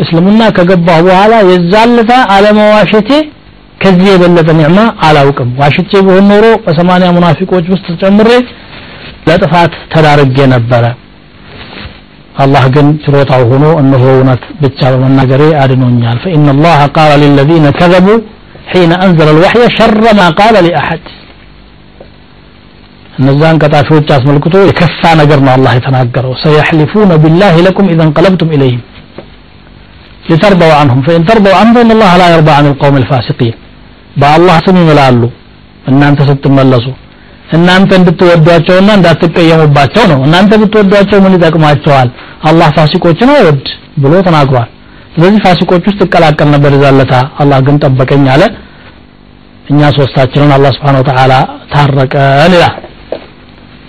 እስልምና 0.03 0.41
ከገባሁ 0.57 0.99
በኋላ 1.09 1.35
የዛለታ 1.51 2.13
አለመዋሸቴ 2.35 3.11
ከዚህ 3.83 4.09
የበለጠ 4.13 4.49
ኒዕማ 4.61 4.79
አላውቅም 5.09 5.51
ዋሽቼ 5.61 5.91
ቢሆን 6.07 6.27
ኖሮ 6.33 6.47
በሰማንያ 6.65 7.09
ሙናፊቆች 7.17 7.67
ውስጥ 7.75 7.87
ጨምሬ 8.03 8.31
ለጥፋት 9.29 9.73
ተዳርጌ 9.93 10.39
ነበረ 10.55 10.85
አላህ 12.45 12.65
ግን 12.75 12.89
ችሮታው 13.05 13.43
ሆኖ 13.53 13.65
እነሆ 13.83 14.05
እውነት 14.17 14.43
ብቻ 14.65 14.81
በመናገሬ 14.95 15.43
አድኖኛል 15.63 16.19
فإن 16.25 16.47
الله 16.55 16.81
قال 16.99 17.11
للذين 17.23 17.67
كذبوا 17.81 18.19
حين 18.73 18.91
أنزل 19.07 19.29
الوحي 19.35 19.63
شر 19.79 20.03
ما 20.21 20.29
قال 20.41 20.55
لأحد 20.67 21.03
እነዛን 23.14 23.60
ቀጣፊዎች 23.64 24.08
አስመልክቶ 24.16 24.56
የከፋ 24.64 25.02
ነገር 25.20 25.40
ነው 25.46 25.52
አላህ 25.56 25.72
የተናገረው። 25.78 26.34
ሰየሕሊፉነ 26.44 27.12
ቢላህ 27.24 27.56
ለኩም 27.66 27.90
ኢዘ 27.92 28.02
እንቀለብቱም 28.08 28.52
ኢለይህም 28.56 28.82
ሊተርበው 30.30 30.72
አንሁም። 30.80 31.02
ፈኢን 31.06 31.24
ተርበው 31.30 31.56
አንሁ 31.60 31.76
ኢነላህ 31.86 32.12
ላ 32.20 32.28
የርባ 32.34 32.50
አን 32.58 32.68
ልቀውም 32.70 32.98
ልፋሲቂን 33.04 33.56
በአላህ 34.22 34.58
ስም 34.66 34.78
ይምላሉ። 34.82 35.22
እናንተ 35.88 36.20
ስትመለሱ 36.30 36.86
እናንተ 37.50 37.92
እንድትወዷቸውና 38.00 38.90
እንዳትቀየሙባቸው 38.98 40.04
ነው። 40.12 40.20
እናንተ 40.28 40.52
ብትወዷቸው 40.62 41.20
ምን 41.24 41.34
ይጠቅማቸዋል? 41.38 42.10
አላህ 42.50 42.70
ፋሲቆችን 42.78 43.32
አይወድ 43.34 43.66
ብሎ 44.04 44.14
ተናግሯል። 44.28 44.70
ስለዚህ 45.16 45.40
ፋሲቆች 45.46 45.84
ውስጥ 45.90 46.00
እቀላቀል 46.06 46.50
ነበር 46.56 46.74
ዛለታ 46.84 47.14
አላህ 47.42 47.60
ግን 47.68 47.76
ጠበቀኝ 47.84 48.26
አለ። 48.36 48.44
እኛ 49.72 49.82
ሶስታችንን 49.98 50.52
አላህ 50.56 50.72
ስብሓን 50.78 50.98
ወተላ 51.02 51.34
ታረቀን 51.74 52.54
ይላል። 52.58 52.74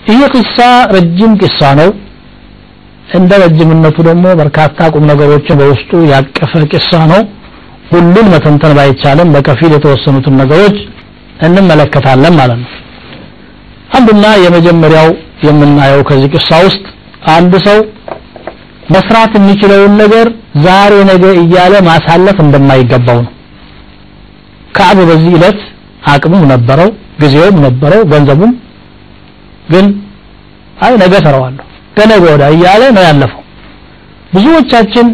ይህ 0.05 0.21
ቂሳ 0.35 0.57
ረጅም 0.95 1.31
ቂሳ 1.41 1.59
ነው። 1.79 1.89
እንደ 3.15 3.31
ረጅምነቱ 3.43 3.97
ደግሞ 4.07 4.25
በርካታ 4.39 4.87
ቁም 4.93 5.03
ነገሮችን 5.11 5.57
በውስጡ 5.59 5.91
ያቀፈ 6.13 6.53
ቂሳ 6.73 6.91
ነው። 7.11 7.21
ሁሉን 7.91 8.27
መተንተን 8.33 8.73
ባይቻልም 8.77 9.29
በከፊል 9.35 9.71
የተወሰኑትን 9.75 10.35
ነገሮች 10.41 10.77
እንመለከታለን 11.45 12.33
ማለት 12.39 12.59
ነው። 12.63 12.71
አንዱና 13.97 14.25
የመጀመሪያው 14.43 15.09
የምናየው 15.47 16.01
ከዚህ 16.09 16.29
ቂሳ 16.35 16.49
ውስጥ 16.67 16.83
አንድ 17.35 17.53
ሰው 17.67 17.77
መስራት 18.95 19.31
የሚችለውን 19.37 19.93
ነገር 20.01 20.27
ዛሬ 20.65 20.93
ነገ 21.11 21.23
እያለ 21.41 21.75
ማሳለፍ 21.87 22.37
እንደማይገባው 22.43 23.19
ነው። 23.25 23.31
ከዕብ 24.75 24.99
በዚህ 25.09 25.33
ዕለት 25.37 25.59
አቅሙም 26.11 26.43
ነበረው 26.53 26.89
ጊዜውም 27.21 27.57
ነበረው 27.65 28.01
ገንዘቡም 28.11 28.51
ግን 29.69 29.85
አይ 30.85 30.93
ነገ 31.03 31.13
ሰራዋለሁ 31.25 31.65
ከነገ 31.97 32.23
ወዳ 32.27 32.45
እያለ 32.55 32.83
ነው 32.95 33.03
ያለፈው። 33.07 33.41
ብዙዎቻችን 34.33 35.07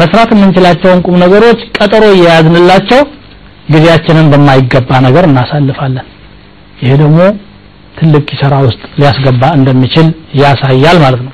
መስራት 0.00 0.30
የምንችላቸውን 0.34 1.00
ቁም 1.06 1.16
ነገሮች 1.24 1.60
ቀጠሮ 1.76 2.04
እየያዝንላቸው 2.16 3.00
ጊዜያችንን 3.72 4.26
በማይገባ 4.32 4.90
ነገር 5.06 5.24
እናሳልፋለን። 5.28 6.06
ይሄ 6.82 6.92
ደግሞ 7.02 7.18
ትልቅ 7.98 8.22
ኪሰራ 8.30 8.54
ውስጥ 8.66 8.82
ሊያስገባ 8.98 9.42
እንደሚችል 9.58 10.06
ያሳያል 10.40 10.98
ማለት 11.04 11.22
ነው። 11.26 11.32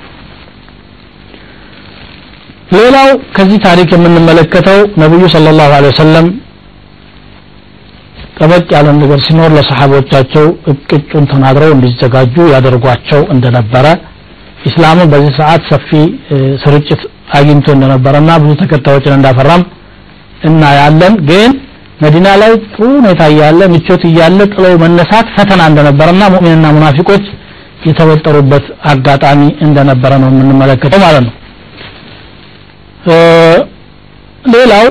ሌላው 2.75 3.07
ከዚህ 3.35 3.59
ታሪክ 3.65 3.89
የምንመለከተው 3.95 4.79
ነብዩ 5.01 5.23
ሰለላሁ 5.35 5.69
ዐለይሂ 5.77 5.91
ወሰለም 5.93 6.27
ጠበቅ 8.37 8.65
ያለ 8.75 8.87
ነገር 8.97 9.19
ሲኖር 9.25 9.51
ለሰሓቦቻቸው 9.57 10.45
እቅጩን 10.71 11.25
ተናግረው 11.31 11.71
እንዲዘጋጁ 11.75 12.35
ያደርጓቸው 12.53 13.21
እንደነበረ 13.35 13.85
ኢስላምን 14.69 15.07
በዚህ 15.11 15.31
ሰዓት 15.39 15.63
ሰፊ 15.71 15.89
ስርጭት 16.63 17.01
አግኝቶ 17.37 17.67
እንደነበረና 17.75 18.31
ብዙ 18.43 18.51
ተከታዮችን 18.61 19.15
እንዳፈራም 19.17 19.63
እናያለን። 20.49 21.13
ግን 21.29 21.51
መዲና 22.03 22.27
ላይ 22.41 22.51
ጥሩ 22.65 22.87
ሁኔታ 22.99 23.23
እያለ 23.33 23.61
ምቾት 23.73 24.01
እያለ 24.09 24.39
ጥለው 24.53 24.73
መነሳት 24.83 25.27
ፈተና 25.35 25.61
እንደነበረና 25.71 26.23
ሙእሚንና 26.33 26.67
ሙናፊቆች 26.77 27.25
የተወጠሩበት 27.87 28.65
አጋጣሚ 28.91 29.41
እንደነበረ 29.65 30.11
ነው 30.23 30.29
የምንመለከተው 30.33 30.99
ማለት 31.05 31.23
ነው። 31.27 31.33
ሌላው 34.53 34.85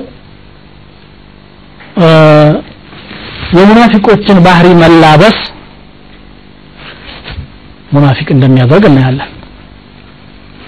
የሙናፊቆችን 3.55 4.39
ባህሪ 4.47 4.69
መላበስ 4.81 5.37
ሙናፊቅ 7.95 8.29
እንደሚያደርግ 8.35 8.85
እናያለን። 8.91 9.31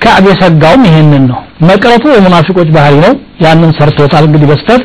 ከዕብ 0.03 0.25
የሰጋውም 0.31 0.83
ይሄንን 0.89 1.25
ነው። 1.31 1.39
መቅረቱ 1.69 2.05
የሙናፊቆች 2.15 2.69
ባህሪ 2.77 2.95
ነው። 3.05 3.13
ያንን 3.45 3.71
ሰርቶታል 3.79 4.25
እንግዲህ 4.29 4.49
በስተት። 4.51 4.83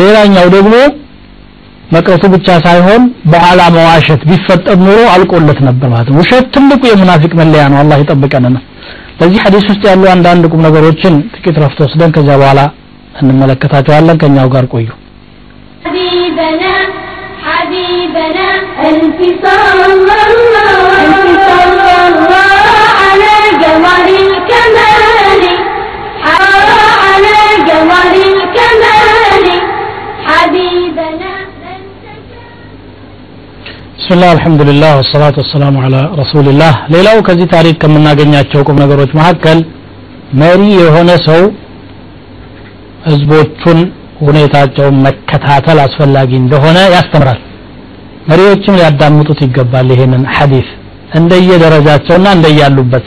ሌላኛው 0.00 0.46
ደግሞ 0.56 0.74
መቅረቱ 1.94 2.24
ብቻ 2.34 2.48
ሳይሆን 2.66 3.02
በኋላ 3.32 3.60
መዋሸት 3.76 4.20
ቢፈጠር 4.28 4.76
ኑሮ 4.84 4.98
አልቆለት 5.14 5.60
ነበር 5.68 5.88
ማለት 5.94 6.08
ነው። 6.10 6.18
ውሸት 6.20 6.46
ትልቁ 6.54 6.82
የሙናፊቅ 6.90 7.32
መለያ 7.40 7.62
ነው። 7.72 7.78
አላህ 7.82 7.98
ይጠብቀንና 8.02 8.58
በዚህ 9.20 9.40
ሐዲስ 9.44 9.64
ውስጥ 9.70 9.82
ያሉ 9.90 10.04
አንዳንድ 10.12 10.44
ቁም 10.52 10.62
ነገሮችን 10.66 11.14
ጥቂት 11.34 11.56
ረፍት 11.64 11.78
ወስደን 11.84 12.12
ከዚያ 12.16 12.36
በኋላ 12.42 12.60
እንመለከታቸዋለን። 13.20 14.20
ከኛው 14.22 14.48
ጋር 14.54 14.66
ቆዩ 14.74 14.88
حبيبنا 16.29 16.75
حبيبنا 17.45 18.47
ألف 18.89 19.19
صلى 19.45 19.85
الله 19.93 20.29
ألف 21.01 21.39
صلى 21.51 21.93
الله 22.09 22.65
على 23.01 23.33
جمر 23.63 24.07
الكمال 24.25 25.43
على 27.05 27.37
جمر 27.69 28.13
الكمال 28.33 29.45
حبيبنا 30.27 31.33
بسم 33.99 34.11
الله 34.17 34.31
الحمد 34.37 34.61
لله 34.69 34.91
والصلاة 34.97 35.35
والسلام 35.41 35.75
على 35.85 36.01
رسول 36.21 36.45
الله 36.51 36.73
ሌላው 36.95 37.17
ከዚህ 37.27 37.47
ታሪክ 37.55 37.75
ከምናገኛቸው 37.83 38.61
ቁም 38.67 38.77
ነገሮች 38.83 39.11
መካከል 39.19 39.59
መሪ 40.41 40.61
የሆነ 40.83 41.09
ሰው 41.29 41.41
ህዝቦቹን 43.09 43.79
ሁኔታቸውን 44.20 44.96
መከታተል 45.06 45.78
አስፈላጊ 45.84 46.30
እንደሆነ 46.40 46.78
ያስተምራል። 46.94 47.40
መሪዎችም 48.30 48.76
ሊያዳምጡት 48.78 49.40
ይገባል 49.46 49.88
ይሄንን 49.94 50.24
ሐዲስ 50.36 50.68
እንደየደረጃቸውና 51.18 52.26
እንደያሉበት። 52.36 53.06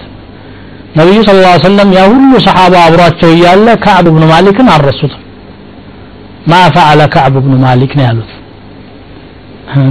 ነቢዩ 0.98 1.20
ስለ 1.28 1.38
ላ 1.44 1.52
ሰለም 1.64 1.92
ያ 1.98 2.02
ሁሉ 2.10 2.32
ሰሓባ 2.46 2.74
አብሯቸው 2.88 3.30
እያለ 3.36 3.68
ከዕብ 3.84 4.08
ብኑ 4.16 4.24
ማሊክን 4.32 4.68
አልረሱትም 4.74 5.22
ማ 6.52 6.60
ፈዓለ 6.76 7.02
ከዕብ 7.14 7.36
ብኑ 7.46 7.54
ማሊክ 7.64 7.92
ነው 8.00 8.06
ያሉት። 8.08 8.32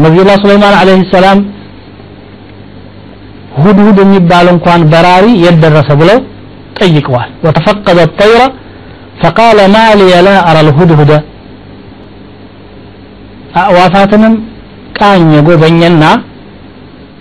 ነቢዩላህ 0.05 0.37
ሱለይማን 0.43 0.75
አለህ 0.81 1.01
ሰላም 1.15 1.39
ሁድሁድ 3.59 3.99
የሚባል 4.03 4.47
እንኳን 4.53 4.83
በራሪ 4.93 5.27
የት 5.45 5.57
ደረሰ 5.65 5.89
ብለው 6.01 6.19
ጠይቀዋል። 6.79 7.31
ወተፈቀደ 7.47 7.99
ጠይረ 8.21 8.43
فقال 9.22 9.58
ما 9.76 9.86
لي 10.00 10.14
لا 10.28 10.36
أرى 10.50 10.60
الهدهد 10.66 11.12
أعوافاتنم 13.62 14.34
كان 15.00 15.22
يقوبنينا 15.38 16.12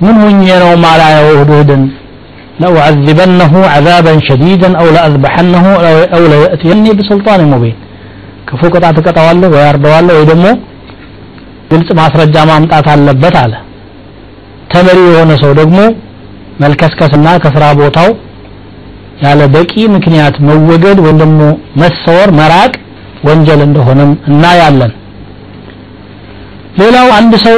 من 0.04 0.14
هنينا 0.22 0.68
ما 0.84 0.92
لا 1.00 1.08
يهدهد 1.28 1.70
لأعذبنه 2.62 3.52
عذابا 3.74 4.12
شديدا 4.28 4.68
أو 4.80 4.86
لأذبحنه 4.96 5.66
أو 6.16 6.22
ليأتيني 6.32 6.90
بسلطان 6.98 7.40
مبين 7.52 7.76
كفو 8.48 8.66
قطعة 8.74 8.98
قطع 9.06 9.22
والله 9.28 9.48
ويرضى 9.54 9.88
والله 9.94 10.14
ويدمو 10.18 10.52
ግልጽ 11.70 11.88
ማስረጃ 11.98 12.36
ማምጣት 12.50 12.86
አለበት 12.92 13.36
አለ 13.42 13.54
ተመሪ 14.72 14.98
የሆነ 15.12 15.32
ሰው 15.42 15.52
ደግሞ 15.60 15.78
መልከስከስና 16.62 17.28
ከስራ 17.44 17.64
ቦታው 17.80 18.08
ያለ 19.21 19.41
በቂ 19.55 19.73
ምክንያት 19.95 20.35
መወገድ 20.47 20.97
ወይም 21.05 21.17
ደግሞ 21.23 21.41
መሰወር 21.81 22.29
መራቅ 22.39 22.71
ወንጀል 23.27 23.61
እንደሆነም 23.67 24.11
እናያለን። 24.29 24.91
ሌላው 26.79 27.07
አንድ 27.17 27.33
ሰው 27.45 27.57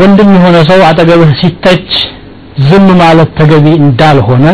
ወንድም 0.00 0.28
የሆነ 0.36 0.56
ሰው 0.70 0.80
አጠገብህ 0.88 1.30
ሲተች 1.40 1.90
ዝም 2.68 2.86
ማለት 3.00 3.30
ተገቢ 3.38 3.66
እንዳልሆነ 3.82 4.44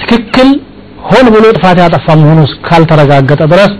ትክክል 0.00 0.48
ሆን 1.08 1.26
ብሎ 1.34 1.44
ጥፋት 1.56 1.78
ያጠፋ 1.82 2.06
መሆኑ 2.20 2.40
ካልተረጋገጠ 2.66 3.42
ድረስ 3.52 3.72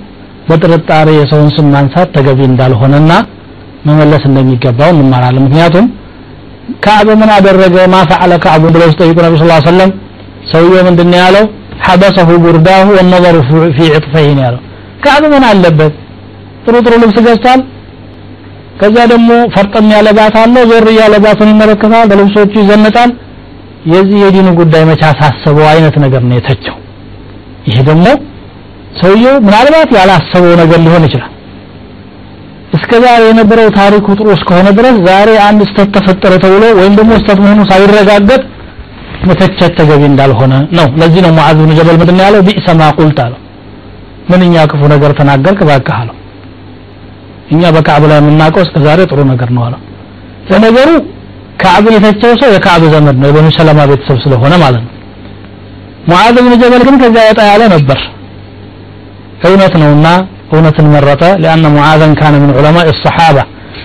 በጥርጣሬ 0.49 1.09
የሰውን 1.19 1.51
ስም 1.57 1.67
ማንሳት 1.75 2.09
ተገቢ 2.17 2.41
እንዳልሆነና 2.51 3.13
መመለስ 3.87 4.23
እንደሚገባው 4.29 4.91
እንማራለን። 4.95 5.45
ምክንያቱም 5.47 5.87
ካዕብ 6.85 7.09
ምን 7.21 7.31
አደረገ? 7.37 7.77
ማ 7.93 7.99
ፈዓለ 8.11 8.33
ካዕቡ 8.45 8.65
ብለው 8.75 8.89
ሲጠይቁ 8.93 9.17
ነቢ 9.27 9.35
ስ 9.41 9.47
ሰለም 9.69 9.91
ሰውየው 10.53 10.83
ምንድን 10.89 11.09
ነው 11.13 11.19
ያለው? 11.25 11.45
ሐበሰሁ 11.87 12.29
ቡርዳሁ 12.45 12.87
ወነظሩ 12.97 13.37
ፊ 13.77 13.89
ዕጥፈይን 13.97 14.39
ያለው። 14.45 14.61
ካዕብ 15.05 15.25
ምን 15.35 15.45
አለበት? 15.51 15.95
ጥሩ 16.65 16.75
ጥሩ 16.87 16.95
ልብስ 17.03 17.19
ገዝቷል። 17.27 17.61
ከዛ 18.81 18.97
ደግሞ 19.13 19.31
ፈርጠም 19.55 19.89
ያለ 19.97 20.09
ባት 20.19 20.37
አለው። 20.43 20.65
ዞር 20.71 20.87
እያለ 20.93 21.15
ባቱን 21.25 21.51
ይመለከታል። 21.53 22.07
በልብሶቹ 22.11 22.53
ይዘንጣል 22.63 23.11
የዚህ 23.93 24.19
የዲኑ 24.25 24.49
ጉዳይ 24.61 24.83
መቻ 24.91 25.03
ሳሰበው 25.21 25.67
አይነት 25.73 25.97
ነገር 26.05 26.23
ነው 26.29 26.37
የተቸው። 26.39 26.77
ይሄ 27.69 27.77
ደግሞ 27.91 28.07
ሰውየው 29.01 29.37
ምናልባት 29.47 29.91
ያላሰበው 29.99 30.53
ነገር 30.63 30.79
ሊሆን 30.87 31.05
ይችላል። 31.09 31.31
እስከ 32.77 32.93
ዛሬ 33.05 33.23
የነበረው 33.29 33.69
ታሪኩ 33.79 34.07
ጥሩ 34.19 34.29
እስከሆነ 34.37 34.69
ድረስ 34.79 34.97
ዛሬ 35.09 35.31
አንድ 35.47 35.61
ስተት 35.71 35.89
ተፈጠረ 35.97 36.33
ተብሎ 36.45 36.65
ወይም 36.79 36.95
ደግሞ 36.99 37.13
ስተት 37.21 37.39
መሆኑ 37.45 37.61
ሳይረጋገጥ 37.71 38.43
መተቸት 39.29 39.73
ተገቢ 39.79 40.03
እንዳልሆነ 40.11 40.53
ነው። 40.79 40.87
ለዚህ 41.01 41.21
ነው 41.27 41.33
ሙዓዝ 41.39 41.57
ብን 41.61 41.73
ጀበል 41.79 41.97
ምንድን 42.01 42.19
ያለው? 42.25 42.41
ቢእሰ 42.47 42.67
ማ 42.81 42.91
ቁልት 42.99 43.19
አለው። 43.25 43.41
ምንኛ 44.31 44.55
ክፉ 44.71 44.83
ነገር 44.93 45.11
ተናገርክ 45.19 45.59
እባክህ 45.65 45.97
አለው። 46.01 46.17
እኛ 47.53 47.63
በካዕብ 47.75 48.05
ላይ 48.11 48.19
የምናውቀው 48.21 48.63
እስከ 48.67 48.77
ዛሬ 48.87 49.01
ጥሩ 49.11 49.21
ነገር 49.33 49.49
ነው 49.57 49.63
አለው። 49.67 49.81
ለነገሩ 50.51 50.91
ካዕብን 51.63 51.95
የተቸው 51.97 52.33
ሰው 52.41 52.51
የካዕብ 52.55 52.85
ዘመድ 52.95 53.17
ነው 53.21 53.29
የበኑ 53.31 53.49
ሰለማ 53.59 53.81
ቤተሰብ 53.91 54.19
ስለሆነ 54.25 54.55
ማለት 54.65 54.83
ነው። 54.87 54.93
ሙዓዝ 56.11 56.37
ብን 56.39 56.55
ጀበል 56.63 56.83
ግን 56.89 56.97
ከዚያ 57.03 57.25
ወጣ 57.31 57.41
ያለ 57.51 57.63
ነበር። 57.75 57.99
እውነት 59.47 59.75
ነውና 59.83 60.07
እውነትን 60.53 60.87
መረጠ። 60.95 61.23
ሊአነ 61.43 61.67
ሙዓዘን 61.77 62.13
ካነ 62.21 62.35
ምን 62.43 62.51
ዑለማ 62.59 62.77
ሰሓባ 63.05 63.39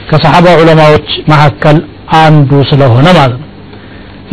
ከሰሓባ 0.09 0.47
ዑለማዎች 0.61 1.07
መካከል 1.31 1.77
አንዱ 2.19 2.51
ስለሆነ 2.69 3.07
ማለት 3.17 3.35
ነው 3.35 3.47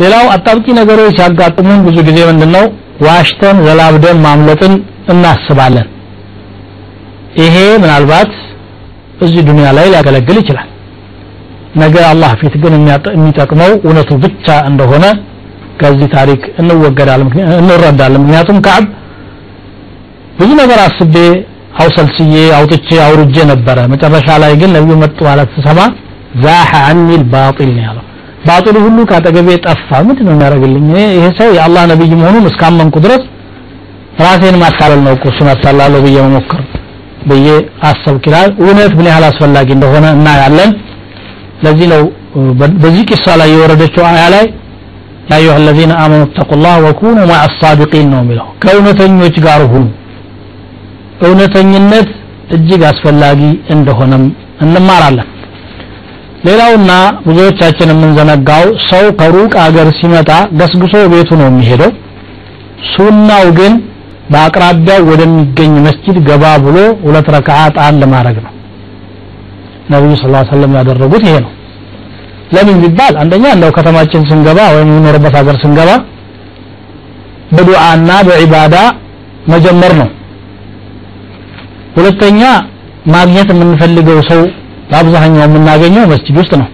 ሌላው 0.01 0.25
አጣብቂ 0.33 0.65
ነገሮች 0.79 1.13
ሲያጋጥሙን 1.17 1.79
ብዙ 1.87 1.97
ጊዜ 2.07 2.19
ምንድነው? 2.29 2.65
ዋሽተን 3.05 3.57
ዘላብደን 3.65 4.17
ማምለጥን 4.25 4.73
እናስባለን። 5.13 5.87
ይሄ 7.41 7.55
ምናልባት 7.83 8.31
እዚህ 9.25 9.41
ዱንያ 9.49 9.67
ላይ 9.77 9.87
ሊያገለግል 9.93 10.37
ይችላል። 10.41 10.67
ነገ 11.81 11.95
አላህ 12.11 12.31
ፊት 12.41 12.53
ግን 12.63 12.73
የሚጠቅመው 13.15 13.71
እውነቱ 13.85 14.11
ብቻ 14.23 14.47
እንደሆነ 14.69 15.05
ከዚህ 15.81 16.07
ታሪክ 16.15 16.41
እንወገዳለን 16.61 17.27
ምክንያቱም 18.17 18.59
ከዓብ 18.65 18.85
ብዙ 20.39 20.49
ነገር 20.61 20.79
አስቤ 20.87 21.15
አውሰልስዬ 21.81 22.35
አውጥቼ 22.57 22.89
አውርጄ 23.05 23.35
ነበረ። 23.51 23.77
መጨረሻ 23.93 24.27
ላይ 24.43 24.53
ግን 24.61 24.71
ነቢዩ 24.77 24.95
መጡ 25.03 25.17
ማለት 25.29 25.49
ስሰማ 25.57 25.79
ዛሐ 26.43 26.71
አኒ 26.89 27.07
ልባጢል 27.21 27.69
ነው 27.75 27.83
ያለው 27.87 28.03
ባጢሉ 28.47 28.77
ሁሉ 28.85 28.99
ካጠገቤ 29.09 29.49
ጠፋ። 29.65 29.89
ምንድን 30.07 30.25
ነው 30.27 30.33
የሚያደርግልኝ? 30.35 30.87
ይሄ 31.13 31.25
ሰው 31.39 31.49
የአላህ 31.57 31.83
ነቢይ 31.91 32.11
መሆኑን 32.21 32.45
እስካመንኩ 32.51 32.95
ድረስ 33.05 33.23
ራሴን 34.21 34.55
ማታለል 34.61 35.01
ነው 35.05 35.13
እኮ 35.17 35.25
እሱን 35.31 35.49
አታላለሁ 35.53 35.99
ብዬ 36.05 36.17
መሞከር 36.25 36.61
ብዬ 37.29 37.47
አሰብክ 37.89 38.23
ይላል። 38.29 38.49
እውነት 38.61 38.91
ምን 38.99 39.07
ያህል 39.11 39.25
አስፈላጊ 39.29 39.69
እንደሆነ 39.77 40.05
እናያለን። 40.17 40.71
ለዚህ 41.65 41.87
ነው 41.93 42.01
በዚህ 42.81 43.03
ቂሳ 43.09 43.25
ላይ 43.41 43.49
የወረደችው 43.53 44.03
አያ 44.09 44.23
ላይ 44.33 44.45
ያ 45.29 45.37
አዩሃ 45.37 45.53
አለዚነ 45.59 45.93
አመኑ 46.01 46.21
ተቁላህ 46.35 46.75
ወኩኑ 46.85 47.17
ማዕ 47.29 47.39
አሳዲቂን 47.45 48.07
ነው 48.13 48.19
የሚለው። 48.23 48.47
ከእውነተኞች 48.63 49.35
ጋር 49.45 49.61
ሁኑ። 49.71 49.85
እውነተኝነት 51.27 52.09
እጅግ 52.55 52.81
አስፈላጊ 52.89 53.41
እንደሆነም 53.75 54.23
እንማራለን 54.61 55.27
ሌላውና 56.47 56.91
ብዙዎቻችን 57.25 57.91
የምንዘነጋው 57.93 58.65
ሰው 58.89 59.05
ከሩቅ 59.19 59.53
አገር 59.65 59.87
ሲመጣ 59.99 60.29
ገስግሶ 60.59 60.93
ቤቱ 61.13 61.29
ነው 61.39 61.47
የሚሄደው። 61.49 61.91
ሱናው 62.91 63.45
ግን 63.59 63.73
በአቅራቢያው 64.31 65.01
ወደሚገኝ 65.09 65.73
መስጂድ 65.87 66.17
ገባ 66.27 66.45
ብሎ 66.65 66.77
ሁለት 67.05 67.27
ረክዓ 67.35 67.59
ጣል 67.77 67.95
ለማድረግ 68.03 68.37
ነው። 68.45 68.53
ነቢዩ 69.93 70.13
ስ 70.21 70.25
ሰለም 70.51 70.73
ያደረጉት 70.79 71.23
ይሄ 71.27 71.35
ነው። 71.45 71.51
ለምን 72.55 72.77
ቢባል 72.83 73.13
አንደኛ 73.21 73.45
እንደው 73.55 73.71
ከተማችን 73.77 74.27
ስንገባ 74.29 74.59
ወይም 74.75 74.89
የምኖርበት 74.91 75.33
ሀገር 75.39 75.55
ስንገባ 75.63 75.89
በዱዓና 77.51 78.11
በዒባዳ 78.27 78.75
መጀመር 79.53 79.93
ነው። 80.01 80.09
ሁለተኛ 81.97 82.41
ማግኘት 83.13 83.49
የምንፈልገው 83.53 84.19
ሰው 84.29 84.41
በአብዛኛው 84.89 85.41
የምናገኘው 85.43 86.05
መስጂድ 86.11 86.35
ውስጥ 86.41 86.53
ነው። 86.61 86.67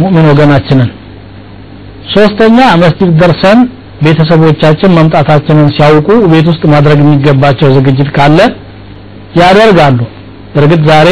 ሙእሚን 0.00 0.26
ወገናችንን። 0.30 0.90
ሶስተኛ 2.14 2.58
መስጂድ 2.82 3.10
ደርሰን 3.20 3.58
ቤተሰቦቻችን 4.04 4.94
መምጣታችንን 4.98 5.68
ሲያውቁ 5.74 6.08
ቤት 6.32 6.46
ውስጥ 6.52 6.62
ማድረግ 6.72 6.98
የሚገባቸው 7.02 7.68
ዝግጅት 7.76 8.08
ካለ 8.16 8.38
ያደርጋሉ። 9.40 10.00
እርግጥ 10.60 10.82
ዛሬ 10.88 11.08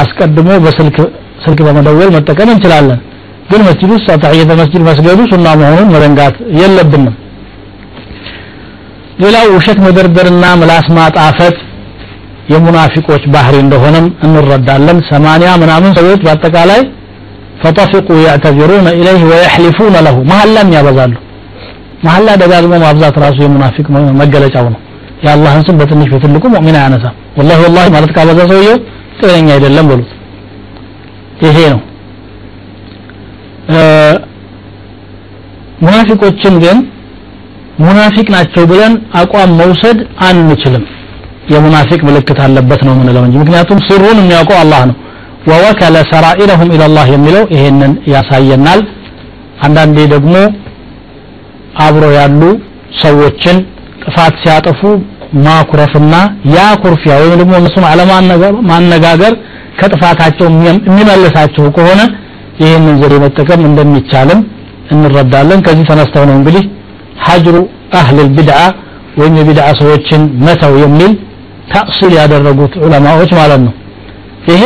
አስቀድሞ 0.00 0.50
በስልክ 0.64 0.98
ስልክ 1.44 1.60
በመደወል 1.66 2.10
መጠቀም 2.16 2.52
እንችላለን። 2.52 3.00
ግን 3.50 3.62
መስጂድ 3.68 3.90
ውስጥ 3.94 4.08
ተሕየተ 4.24 4.52
መስጂድ 4.60 4.82
መስገዱ 4.88 5.20
ሱና 5.30 5.48
መሆኑን 5.60 5.88
መዘንጋት 5.94 6.36
የለብንም። 6.60 7.16
ሌላው 9.22 9.46
ውሸት 9.56 9.78
መደርደርና 9.86 10.44
ምላስ 10.60 10.86
ማጣፈጥ 10.98 11.54
የሙናፊቆች 12.52 13.24
ባህሪ 13.34 13.56
እንደሆነም 13.64 14.06
እንረዳለን። 14.26 14.98
ሰማንያ 15.10 15.50
ምናምን 15.62 15.92
ሰዎች 15.98 16.20
በአጠቃላይ 16.26 16.80
ፈጠፊቁ 17.62 18.08
ያዕተዚሩነ 18.24 18.88
ኢለይህ 18.98 19.22
ወየሕሊፉነ 19.30 19.96
ለሁ 20.06 20.16
መሀላም 20.30 20.70
ያበዛሉ። 20.76 21.14
መሀላ 22.04 22.28
ደጋግሞ 22.40 22.72
ማብዛት 22.84 23.16
ራሱ 23.24 23.38
የሙናፊቅ 23.42 23.86
መገለጫው 24.20 24.66
ነው። 24.72 24.80
የአላህን 25.24 25.62
ስም 25.66 25.76
በትንሽ 25.80 26.08
በትልቁ 26.14 26.44
ሙእሚን 26.54 26.76
አያነሳም። 26.78 27.16
ወላሂ 27.38 27.58
ወላሂ 27.66 27.86
ማለት 27.94 28.10
ካበዛ 28.16 28.40
ሰውየው 28.50 28.78
ጤነኛ 29.20 29.48
አይደለም 29.56 29.86
በሉት። 29.90 30.10
ይሄ 31.44 31.58
ነው። 31.72 31.80
ሙናፊቆችን 35.82 36.54
ግን 36.64 36.78
ሙናፊቅ 37.78 38.26
ናቸው 38.34 38.64
ብለን 38.70 38.92
አቋም 39.14 39.52
መውሰድ 39.60 39.98
አንችልም 40.26 40.84
የሙናፊቅ 41.52 42.00
ምልክት 42.08 42.38
አለበት 42.44 42.80
ነው 42.86 42.92
የምንለው 42.94 43.22
እንጂ። 43.26 43.36
ምክንያቱም 43.42 43.78
ስሩን 43.86 44.18
የሚያውቀው 44.20 44.58
አላህ 44.62 44.82
ነው። 44.90 44.96
ወወከለ 45.50 45.96
ሰራኢረሁም 46.10 46.68
ኢለላህ 46.74 47.06
የሚለው 47.14 47.44
ይሄንን 47.54 47.92
ያሳየናል። 48.12 48.80
አንዳንዴ 49.62 49.98
ደግሞ 50.12 50.34
አብሮ 51.82 52.04
ያሉ 52.18 52.42
ሰዎችን 53.02 53.56
ጥፋት 54.02 54.34
ሲያጠፉ 54.42 54.80
ማኩረፍና 55.44 56.14
ያ 56.54 56.62
ኩርፊያ 56.82 57.12
ወይም 57.20 57.34
ደግሞ 57.40 57.52
እነሱን 57.60 57.84
አለማነጋገር 57.90 59.34
ከጥፋታቸው 59.78 60.46
የሚመልሳቸው 60.86 61.66
ከሆነ 61.76 62.00
ይህንን 62.62 62.96
ዘዴ 63.02 63.14
መጠቀም 63.24 63.60
እንደሚቻልም 63.68 64.40
እንረዳለን። 64.92 65.60
ከዚህ 65.66 65.84
ተነስተው 65.90 66.24
ነው 66.28 66.34
እንግዲህ 66.38 66.64
ሀጅሩ 67.26 67.56
አህል 67.98 68.18
ልቢድዓ 68.20 68.58
ወይም 69.20 69.34
የቢድዓ 69.40 69.66
ሰዎችን 69.80 70.22
መተው 70.46 70.74
የሚል 70.82 71.12
ተእሲል 71.72 72.12
ያደረጉት 72.20 72.74
ዑለማዎች 72.84 73.30
ማለት 73.40 73.60
ነው። 73.66 73.72
ይሄ 74.50 74.62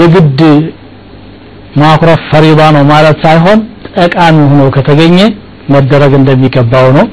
የግድ 0.00 0.40
ማኩረፍ 1.80 2.20
ፈሪባ 2.30 2.60
ነው 2.76 2.84
ማለት 2.92 3.16
ሳይሆን 3.24 3.58
ጠቃሚ 3.98 4.36
ሆኖ 4.50 4.62
ከተገኘ 4.76 5.18
መደረግ 5.74 6.12
እንደሚገባው 6.20 6.86
ነው። 6.96 7.06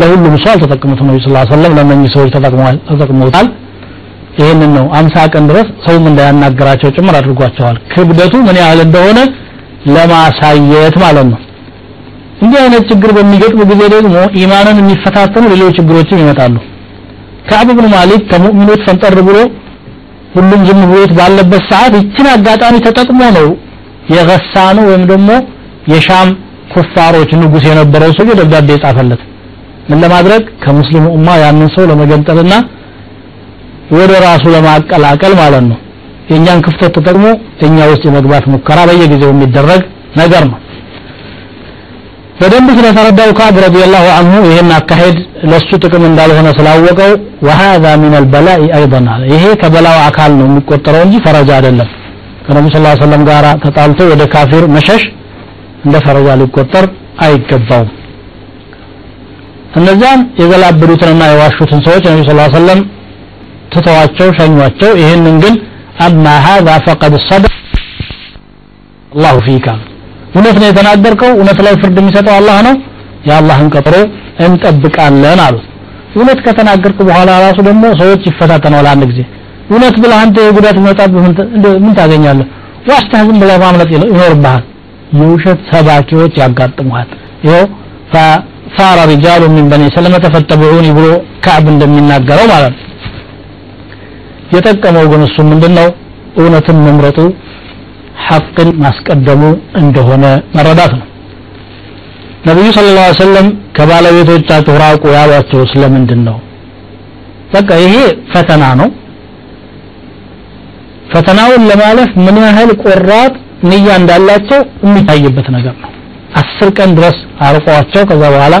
ለሁሉም 0.00 0.34
ሰው 0.42 0.50
አልተጠቀሙትም 0.52 1.08
ነቢ 1.08 1.18
ስ 1.24 1.30
ሰለም 1.52 1.72
ለእነኚህ 1.78 2.10
ሰዎች 2.14 2.30
ተጠቅመውታል። 2.90 3.48
ይህንን 4.38 4.70
ነው 4.76 4.84
አምሳ 4.98 5.24
ቀን 5.32 5.46
ድረስ 5.50 5.66
ሰውም 5.86 6.04
እንዳያናገራቸው 6.10 6.90
ጭምር 6.96 7.14
አድርጓቸዋል። 7.18 7.76
ክብደቱ 7.92 8.34
ምን 8.46 8.56
ያህል 8.60 8.80
እንደሆነ 8.86 9.18
ለማሳየት 9.94 10.96
ማለት 11.04 11.26
ነው። 11.32 11.40
እንዲህ 12.42 12.58
አይነት 12.62 12.84
ችግር 12.90 13.10
በሚገጥም 13.16 13.60
ጊዜ 13.70 13.82
ደግሞ 13.94 14.14
ኢማንን 14.42 14.78
የሚፈታተኑ 14.80 15.44
ሌሎች 15.52 15.74
ችግሮችም 15.78 16.20
ይመጣሉ 16.22 16.54
ከዕብ 17.48 17.68
ብን 17.78 17.86
ማሊክ 17.94 18.22
ከሙእሚኖች 18.30 18.80
ፈንጠር 18.86 19.16
ብሎ 19.28 19.38
ሁሉም 20.34 20.60
ዝም 20.68 20.80
ብሎት 20.90 21.10
ባለበት 21.18 21.62
ሰዓት 21.70 21.94
ይችን 21.98 22.26
አጋጣሚ 22.34 22.76
ተጠቅሞ 22.86 23.20
ነው 23.38 23.48
የገሳኑ 24.14 24.78
ወይም 24.88 25.04
ደግሞ 25.10 25.30
የሻም 25.92 26.28
ኩፋሮች 26.72 27.30
ንጉስ 27.40 27.64
የነበረው 27.68 28.10
ሰው 28.18 28.28
ደብዳቤ 28.38 28.68
የጻፈለት። 28.74 29.22
ምን 29.88 29.98
ለማድረግ? 30.04 30.42
ከሙስሊሙ 30.62 31.04
ኡማ 31.16 31.28
ያንን 31.42 31.68
ሰው 31.74 31.84
ለመገንጠልና 31.90 32.54
ወደ 33.92 34.12
ራሱ 34.26 34.44
ለማቀላቀል 34.54 35.32
ማለት 35.40 35.64
ነው። 35.70 35.78
የእኛን 36.30 36.60
ክፍተት 36.66 36.92
ተጠቅሞ 36.96 37.24
እኛ 37.66 37.78
ውስጥ 37.90 38.02
የመግባት 38.08 38.44
ሙከራ 38.52 38.80
በየጊዜው 38.88 39.30
የሚደረግ 39.32 39.82
ነገር 40.20 40.44
ነው 40.50 40.58
በደንብ 42.42 42.68
ስለተረዳው 42.76 43.30
ካብ 43.38 43.56
ረዲየላሁ 43.64 44.04
አንሁ 44.18 44.38
ይሄን 44.50 44.70
አካሄድ 44.76 45.16
ለሱ 45.50 45.68
ጥቅም 45.82 46.04
እንዳልሆነ 46.08 46.48
ስላወቀው 46.58 47.12
ወሃዛ 47.46 47.84
ሚን 48.02 48.14
አልበላኢ 48.18 48.62
አይደን 48.78 49.06
ይሄ 49.32 49.44
ከበላው 49.60 49.98
አካል 50.06 50.32
ነው 50.38 50.46
የሚቆጠረው 50.48 51.02
እንጂ 51.06 51.16
ፈረጃ 51.26 51.50
አይደለም። 51.58 51.90
ከነቢ 52.46 52.66
ስ 52.74 52.78
ሰለም 53.02 53.22
ጋር 53.28 53.44
ተጣልቶ 53.64 54.00
ወደ 54.12 54.22
ካፊር 54.34 54.64
መሸሽ 54.76 55.02
እንደ 55.84 55.96
ፈረጃ 56.06 56.28
ሊቆጠር 56.40 56.86
አይገባውም። 57.24 57.90
እነዚያን 59.80 60.20
የገላበዱትንና 60.40 61.22
የዋሹትን 61.30 61.80
ሰዎች 61.86 62.04
ነቢ 62.10 62.20
ስ 62.28 62.58
ሰለም 62.58 62.80
ትተዋቸው 63.74 64.28
ሸኟቸው። 64.40 64.92
ይህንን 65.02 65.38
ግን 65.44 65.54
አማ 66.06 66.26
ሃዛ 66.46 66.68
ፈቀድ 66.86 67.14
ሰደ 67.28 67.44
አላሁ 69.12 69.38
ፊካ 69.46 69.66
እውነት 70.32 70.56
ነው 70.60 70.66
የተናገርከው? 70.68 71.30
እውነት 71.36 71.58
ላይ 71.66 71.74
ፍርድ 71.80 71.96
የሚሰጠው 72.00 72.34
አላህ 72.38 72.56
ነው? 72.66 72.74
የአላህን 73.28 73.68
ቀጠሮ 73.74 73.96
እንጠብቃለን 74.44 75.40
አሉት 75.46 75.66
እውነት 76.16 76.38
ከተናገርክ 76.46 76.98
በኋላ 77.08 77.30
ራሱ 77.44 77.58
ደግሞ 77.68 77.84
ሰዎች 78.00 78.22
ይፈታተናል 78.30 78.86
አንድ 78.92 79.02
ጊዜ። 79.10 79.20
እውነት 79.70 79.94
ብለህ 80.02 80.18
አንተ 80.24 80.36
የጉዳት 80.46 80.78
መጣብህ 80.86 81.22
ምን 81.82 81.92
ታገኛለህ? 81.98 82.46
ዋሽተህ 82.88 83.20
ዝም 83.28 83.38
ብለህ 83.42 83.58
ማምለጥ 83.64 83.88
ይኖርብሃል። 83.94 84.62
የውሸት 85.18 85.60
ሰባኪዎች 85.72 86.34
ያጋጥሙሃል። 86.42 87.08
ይኸው 87.44 87.64
ፈሳረ 88.12 88.98
ሪጃሉ 89.10 89.42
ሚን 89.54 89.66
በኒ 89.72 89.82
ሰለመተ 89.96 90.26
ፈተብዑኒ 90.34 90.86
ብሎ 90.98 91.06
ከዕብ 91.44 91.66
እንደሚናገረው 91.72 92.46
ማለት 92.52 92.74
ነው። 92.76 92.88
የጠቀመው 94.54 95.04
ግን 95.12 95.22
እሱ 95.26 95.36
ምንድነው? 95.50 95.88
እውነትን 96.38 96.78
መምረጡ 96.86 97.18
ሐቅን 98.32 98.68
ማስቀደሙ 98.84 99.42
እንደሆነ 99.80 100.24
መረዳት 100.56 100.92
ነው። 100.98 101.06
ነቢዩ 102.46 102.68
ስለ 102.76 102.86
ላ 102.96 103.02
ሰለም 103.20 103.46
ከባለቤቶቻችሁ 103.76 104.74
ራቁ 104.82 105.02
ያሏቸው 105.16 105.60
ስለምንድን 105.72 106.20
ነው 106.28 106.38
በቃ 107.52 107.70
ይሄ 107.82 107.94
ፈተና 108.32 108.64
ነው። 108.80 108.88
ፈተናውን 111.12 111.62
ለማለፍ 111.70 112.10
ምን 112.24 112.36
ያህል 112.44 112.70
ቆራጥ 112.82 113.32
ንያ 113.70 113.88
እንዳላቸው 114.00 114.60
የሚታይበት 114.84 115.48
ነገር 115.56 115.74
ነው። 115.82 115.90
አስር 116.40 116.68
ቀን 116.78 116.90
ድረስ 116.98 117.16
አርቋቸው 117.46 118.02
ከዛ 118.10 118.22
በኋላ 118.34 118.54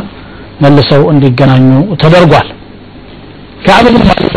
መልሰው 0.64 1.02
እንዲገናኙ 1.12 1.68
ተደርጓል። 2.02 2.48
ከአብ 3.64 3.86
ብን 3.86 4.02
ማሊክ 4.02 4.34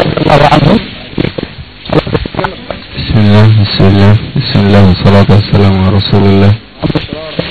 ብስሚላህ 3.78 4.12
ብስሚላህ 4.36 4.82
ወሰላቱ 4.90 5.30
ወሰላሙ 5.36 5.78
ረሱልላህ። 5.96 6.52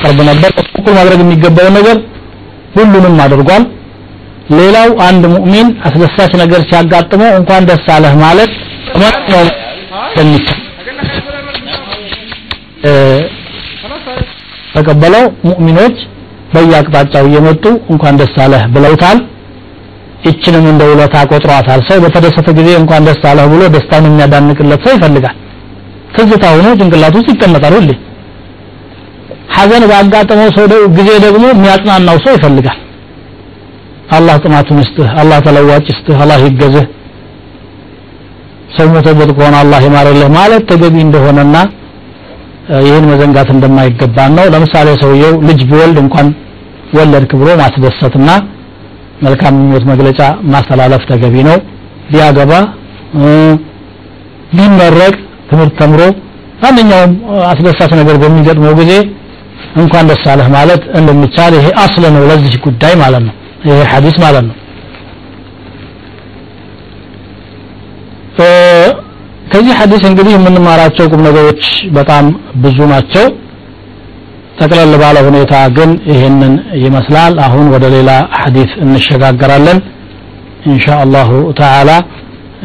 ቀርብ 0.03 0.19
ነበር። 0.29 0.51
ሹክር 0.69 0.93
ማድረግ 0.99 1.19
የሚገባው 1.23 1.69
ነገር 1.77 1.97
ሁሉንም 2.77 3.17
አድርጓል። 3.25 3.65
ሌላው 4.51 4.89
አንድ 5.09 5.25
ሙእሚን 5.35 5.69
አስደሳች 5.89 6.33
ነገር 6.43 6.61
ሲያጋጥመው 6.71 7.31
እንኳን 7.41 7.67
ደስ 7.71 7.85
አለህ 7.95 8.15
ማለት 8.23 8.51
ከማንኛውም 8.89 9.51
በሚቻል 10.17 10.61
ተቀበለው 14.75 15.25
ሙእሚኖች 15.49 15.97
በየአቅጣጫው 16.55 17.25
እየመጡ 17.29 17.65
እንኳን 17.93 18.19
ደስ 18.21 18.35
አለህ 18.45 18.65
ብለውታል። 18.75 19.19
ይችንም 20.29 20.67
እንደ 20.71 20.83
ውለታ 20.91 21.17
ቆጥሯታል። 21.31 21.81
ሰው 21.89 21.99
በተደሰተ 22.05 22.51
ጊዜ 22.59 22.69
እንኳን 22.83 23.07
ደስ 23.09 23.23
አለህ 23.31 23.47
ብሎ 23.53 23.63
ደስታውን 23.75 24.07
የሚያዳንቅለት 24.11 24.85
ሰው 24.87 24.95
ይፈልጋል። 24.97 25.37
ትዝታ 26.15 26.45
ሆኖ 26.55 26.67
ጭንቅላት 26.81 27.15
ውስጥ 27.19 27.29
ይቀመጣል 27.35 27.75
ሁሌ 27.79 27.91
ሐዘን 29.57 29.85
ባጋጠመው 29.91 30.49
ሰው 30.57 30.65
ጊዜ 30.97 31.11
ደግሞ 31.25 31.45
የሚያጽናናው 31.53 32.17
ሰው 32.25 32.33
ይፈልጋል። 32.37 32.79
አላህ 34.17 34.37
ጥናቱን 34.43 34.79
ይስጥህ 34.83 35.09
አላህ 35.21 35.39
ተለዋጭ 35.47 35.85
ይስጥህ 35.93 36.19
አላህ 36.25 36.39
ይገዝህ። 36.47 36.87
ሰው 38.77 38.87
ሞቶበት 38.95 39.31
ከሆነ 39.37 39.55
አላህ 39.63 39.81
ይማርልህ 39.87 40.29
ማለት 40.37 40.63
ተገቢ 40.71 40.97
እንደሆነና 41.07 41.57
ይህን 42.87 43.05
መዘንጋት 43.11 43.49
እንደማይገባን 43.55 44.33
ነው። 44.39 44.47
ለምሳሌ 44.55 44.89
ሰውየው 45.03 45.35
ልጅ 45.49 45.61
ቢወልድ 45.71 45.99
እንኳን 46.05 46.29
ወለድክ 46.97 47.33
ብሎ 47.41 47.49
ማስደሰትና 47.63 48.31
መልካም 49.25 49.55
ምኞት 49.61 49.85
መግለጫ 49.91 50.21
ማስተላለፍ 50.53 51.03
ተገቢ 51.11 51.37
ነው። 51.49 51.59
ቢያገባ 52.11 52.53
ቢመረቅ 54.57 55.15
ትምህርት 55.51 55.75
ተምሮ 55.81 56.01
ማንኛውም 56.63 57.13
አስደሳች 57.51 57.93
ነገር 58.01 58.17
በሚገጥመው 58.23 58.75
ጊዜ 58.81 58.93
እንኳን 59.83 60.09
ደስ 60.11 60.25
አለህ 60.33 60.49
ማለት 60.57 60.83
እንደሚቻል 60.99 61.53
ይሄ 61.59 61.67
አስለ 61.85 62.05
ነው 62.17 62.23
ለዚህ 62.31 62.55
ጉዳይ 62.67 62.95
ማለት 63.03 63.23
ነው። 63.29 63.35
ይሄ 63.67 63.79
ሐዲስ 63.93 64.17
ማለት 64.25 64.45
ነው። 64.49 64.57
ከዚህ 69.53 69.75
ሐዲስ 69.81 70.03
እንግዲህ 70.11 70.33
የምንማራቸው 70.35 71.07
ቁም 71.13 71.23
ነገሮች 71.27 71.65
በጣም 71.97 72.25
ብዙ 72.63 72.79
ናቸው። 72.93 73.27
ጠቅለል 74.59 74.93
ባለ 75.03 75.17
ሁኔታ 75.29 75.55
ግን 75.77 75.91
ይህንን 76.11 76.53
ይመስላል። 76.85 77.35
አሁን 77.47 77.67
ወደ 77.75 77.85
ሌላ 77.95 78.11
ሐዲስ 78.41 78.73
እንሸጋገራለን። 78.85 79.79
ኢንሻ 80.67 80.87
አላሁ 81.03 81.31
ተዓላ። 81.61 81.91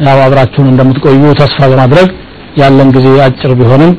ያው 0.06 0.18
አብራችሁን 0.26 0.68
እንደምትቆዩ 0.72 1.22
ተስፋ 1.40 1.58
በማድረግ 1.72 2.08
ያለን 2.61 2.89
ጊዜ 2.95 3.07
አጭር 3.27 3.51
ቢሆንም 3.59 3.93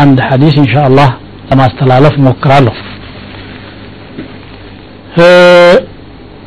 አንድ 0.00 0.18
ሐዲስ 0.28 0.54
ኢንሻ 0.62 0.74
አላህ 0.88 1.08
ለማስተላለፍ 1.50 2.14
ሞክራለሁ 2.26 2.74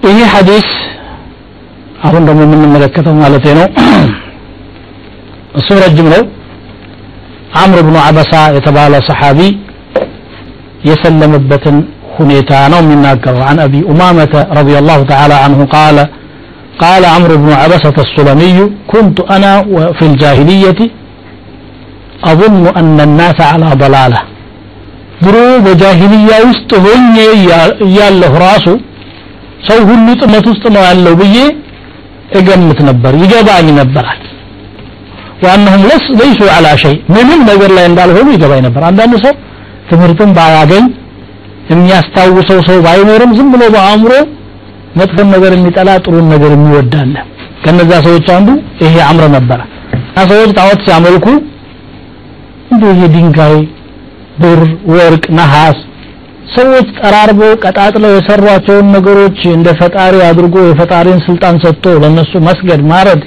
ይህ 0.08 0.28
ሐዲስ 0.34 0.68
አሁን 2.08 2.24
ደግሞ 2.28 2.42
የምንመለከተው 2.46 3.14
ማለት 3.24 3.46
ነው 3.60 3.68
እሱ 5.60 5.68
ረጅም 5.84 6.08
ነው 6.14 6.24
አምር 7.62 7.80
ብኑ 7.88 7.98
አበሳ 8.08 8.34
የተባለ 8.58 8.94
ሰሓቢ 9.10 9.40
የሰለመበትን 10.90 11.78
ሁኔታ 12.18 12.52
ነው 12.72 12.80
የሚናገረው 12.84 13.42
عن 13.50 13.58
أبي 13.68 13.80
أمامة 13.94 14.34
رضي 14.60 14.76
الله 14.82 15.00
تعالى 15.12 15.36
عنه 15.44 15.60
قال 15.78 15.98
قال 16.84 17.04
عمرو 17.16 17.36
بن 17.44 17.50
عبسة 17.62 17.98
السلمي 18.06 18.58
كنت 18.94 19.18
أنا 19.36 19.52
في 19.98 20.04
الجاهلية 20.12 20.80
أظن 22.32 22.64
أن 22.80 22.98
الناس 23.08 23.38
على 23.52 23.70
ضلالة 23.84 24.22
ድሮ 25.24 25.36
በጃሂልያ 25.66 26.32
ውስጥ 26.50 26.72
ሆኜ 26.86 27.16
እያለሁ 27.86 28.32
ራሱ 28.46 28.66
ሰው 29.68 29.80
ሁሉ 29.90 30.08
ጥመት 30.22 30.46
ውስጥ 30.52 30.64
ነው 30.76 30.82
ያለው 30.88 31.14
ብዬ 31.22 31.38
እገምት 32.40 32.80
ነበር 32.90 33.14
ይገባኝ 33.22 33.68
ነበራል 33.80 34.22
ዋናሁም 35.46 35.82
ለስ 35.90 36.06
ለይሱ 36.20 36.42
አላ 36.56 36.68
ሸይ 36.84 36.96
ምንም 37.16 37.40
ነገር 37.50 37.72
ላይ 37.78 37.86
እንዳልሆኑ 37.92 38.28
ይገባኝ 38.36 38.62
ነበር 38.68 38.84
አንዳንድ 38.90 39.16
ሰው 39.26 39.34
ትምህርትን 39.90 40.30
ባያገኝ 40.38 40.86
የሚያስታውሰው 41.72 42.60
ሰው 42.70 42.78
ባይኖርም 42.86 43.32
ዝም 43.38 43.50
ብሎ 43.54 43.64
በአእምሮ 43.76 44.14
መጥፎን 45.00 45.28
ነገር 45.36 45.52
የሚጠላ 45.58 45.90
ጥሩን 46.06 46.28
ነገር 46.34 46.52
የሚወዳለ 46.58 47.16
ከነዛ 47.64 47.92
ሰዎች 48.08 48.28
አንዱ 48.38 48.50
ይሄ 48.86 48.96
አምረ 49.10 49.26
ነበረ 49.38 49.60
እና 50.10 50.20
ሰዎች 50.34 50.52
ጣዖት 50.60 50.82
ሲያመልኩ 50.88 51.28
እንደ 52.71 52.85
የድንጋይ 53.01 53.57
ብር 54.43 54.61
ወርቅ 54.93 55.25
ነሐስ 55.39 55.79
ሰዎች 56.55 56.87
ጠራርበው 56.99 57.53
ቀጣጥለው 57.65 58.13
የሰሯቸውን 58.15 58.87
ነገሮች 58.97 59.39
እንደ 59.57 59.69
ፈጣሪ 59.81 60.15
አድርጎ 60.29 60.57
የፈጣሪን 60.65 61.19
ስልጣን 61.27 61.57
ሰጥቶ 61.65 61.93
ለነሱ 62.03 62.33
መስገድ 62.49 62.81
ማረድ 62.91 63.23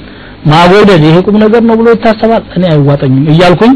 ማጎደድ 0.51 1.01
ይሄ 1.08 1.17
ቁም 1.25 1.36
ነገር 1.43 1.62
ነው 1.69 1.75
ብሎ 1.79 1.88
ይታሰባል። 1.93 2.43
እኔ 2.58 2.63
አይዋጠኝም 2.71 3.27
እያልኩኝ 3.34 3.73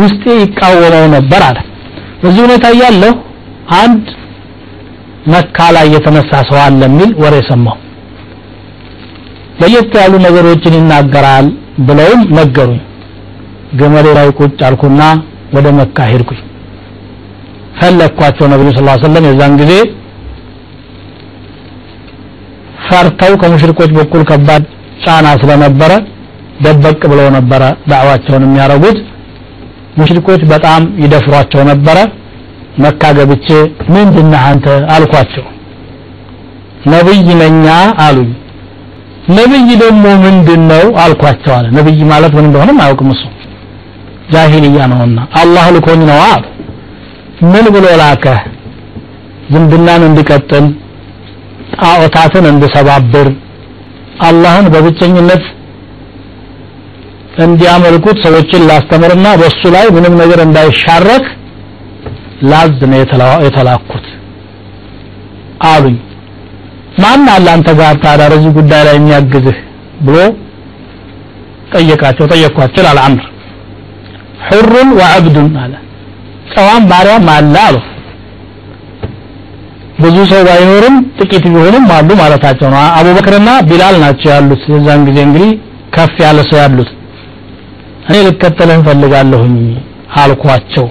ውስጤ 0.00 0.24
ይቃወመው 0.40 1.04
ነበር 1.16 1.42
አለ። 1.48 1.58
በዚህ 2.22 2.40
ሁኔታ 2.46 2.66
እያለሁ 2.76 3.12
አንድ 3.80 4.04
መካ 5.32 5.66
ላይ 5.76 5.86
የተነሳ 5.94 6.32
ሰው 6.48 6.58
አለ 6.64 6.80
የሚል 6.88 7.10
ወሬ 7.22 7.34
ሰማሁ። 7.50 7.76
ለየት 9.60 9.92
ያሉ 10.00 10.14
ነገሮችን 10.26 10.76
ይናገራል 10.78 11.46
ብለውም 11.88 12.22
ነገሩኝ 12.38 12.80
ገመዴ 13.72 14.06
ላይ 14.18 14.28
ቁጭ 14.38 14.58
አልኩና 14.68 15.02
ወደ 15.54 15.66
መካ 15.78 16.06
ሄድኩኝ። 16.10 16.40
ፈለግኳቸው 17.78 18.46
ነብዩ 18.52 18.68
ስ 18.70 18.80
ሰለም 19.04 19.24
የዛን 19.28 19.54
ጊዜ 19.60 19.72
ፈርተው 22.86 23.32
ከሙሽሪኮች 23.40 23.90
በኩል 23.98 24.22
ከባድ 24.30 24.62
ጫና 25.04 25.26
ስለነበረ 25.42 25.92
ደበቅ 26.64 27.00
ብለው 27.12 27.28
ነበረ 27.36 27.62
ዳዕዋቸውን 27.90 28.44
የሚያረጉት። 28.46 28.98
ሙሽሪኮች 29.98 30.42
በጣም 30.52 30.82
ይደፍሯቸው 31.02 31.62
ነበረ። 31.70 31.98
መካ 32.82 33.02
ገብቼ 33.16 33.48
ምንድነህ 33.94 34.42
አንተ? 34.50 34.66
አልኳቸው። 34.94 35.44
ነብይ 36.92 37.26
ነኛ 37.40 37.66
አሉኝ። 38.04 38.30
ነብይ 39.36 39.68
ደግሞ 39.82 40.04
ምንድነው? 40.24 40.84
አልኳቸው 41.02 41.52
አለ። 41.56 41.66
ነብይ 41.76 42.00
ማለት 42.12 42.32
ምን 42.36 42.46
እንደሆነም 42.48 42.80
አያውቅም 42.82 43.10
እሱ 43.14 43.22
ጃሂልያ 44.32 44.82
ነውና 44.92 45.18
አላህ 45.40 45.64
ልኮኝ 45.76 46.00
ነው 46.10 46.18
አሉ። 46.26 46.44
ምን 47.52 47.66
ብሎ 47.74 47.86
ላከህ? 48.00 48.40
ዝምድናን 49.52 50.02
እንድቀጥል 50.08 50.66
ጣዖታትን 51.76 52.44
እንድሰባብር 52.50 53.28
አላህን 54.26 54.66
በብቸኝነት 54.72 55.44
እንዲያመልኩት 57.44 58.16
ሰዎችን 58.24 58.66
ላስተምርና 58.68 59.26
በሱ 59.40 59.62
ላይ 59.74 59.86
ምንም 59.96 60.14
ነገር 60.22 60.40
እንዳይሻረክ 60.46 61.24
ላዝ 62.50 62.78
ነው 62.84 62.98
የተላኩት 63.46 64.06
አሉኝ። 65.66 65.96
ማን 67.02 67.26
አለ 67.34 67.46
አንተ 67.56 67.68
ጋር 67.78 67.94
ታዲያ 68.04 68.26
ጉዳይ 68.58 68.82
ላይ 68.88 68.94
የሚያግዝህ 68.98 69.58
ብሎ 70.06 70.16
ጠየቃቸው። 71.74 72.26
ጠየቅኳቸው 72.32 72.84
አለ 72.84 72.98
አምር 73.06 73.26
ሑሩን 74.47 74.89
ወዐብዱን 74.99 75.53
አለ 75.63 75.73
ጨዋም 76.53 76.83
ባሪያም 76.91 77.27
አለ 77.35 77.55
አሉ 77.67 77.77
ብዙ 80.03 80.17
ሰው 80.31 80.41
ባይኖርም 80.47 80.95
ጥቂት 81.19 81.45
ቢሆንም 81.53 81.85
አሉ 81.95 82.09
ማለታቸው 82.21 82.67
ነው 82.73 82.79
አቡበክርና 82.97 83.49
ቢላል 83.69 83.95
ናቸው 84.03 84.29
ያሉት 84.35 84.61
የዛን 84.73 85.01
ጊዜ 85.07 85.19
እንግዲህ 85.27 85.51
ከፍ 85.95 86.15
ያለ 86.25 86.39
ሰው 86.49 86.57
ያሉት 86.63 86.89
እኔ 88.07 88.17
ልከተልህ 88.27 88.77
እንፈልጋለሁኝ 88.79 89.55
አልኳቸው 90.21 90.85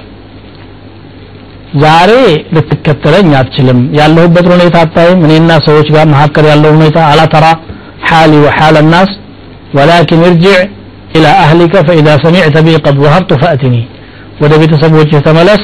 ዛሬ 1.83 2.11
ልትከተለኝ 2.57 3.31
አትችልም 3.39 3.81
ያለሁበትን 3.99 4.53
ሁኔታ 4.57 4.77
አታይም 4.85 5.23
እኔና 5.27 5.53
ሰዎች 5.69 5.89
ጋር 5.95 6.05
መካከል 6.15 6.47
ያለው 6.53 6.73
ሁኔታ 6.79 6.99
አላተራ 7.13 7.47
حالي 8.09 8.39
وحال 8.47 8.75
الناس 8.85 9.11
ولكن 9.77 10.19
ارجع 10.29 10.59
إلى 11.17 11.31
أهلك 11.45 11.75
فإذا 11.87 12.15
سمعت 12.25 12.57
بي 12.67 12.75
قد 12.87 12.95
ظهرت 13.05 13.31
فأتني 13.43 13.83
ወደ 14.43 14.53
ቤተሰቦችህ 14.61 15.21
ተመለስ 15.27 15.63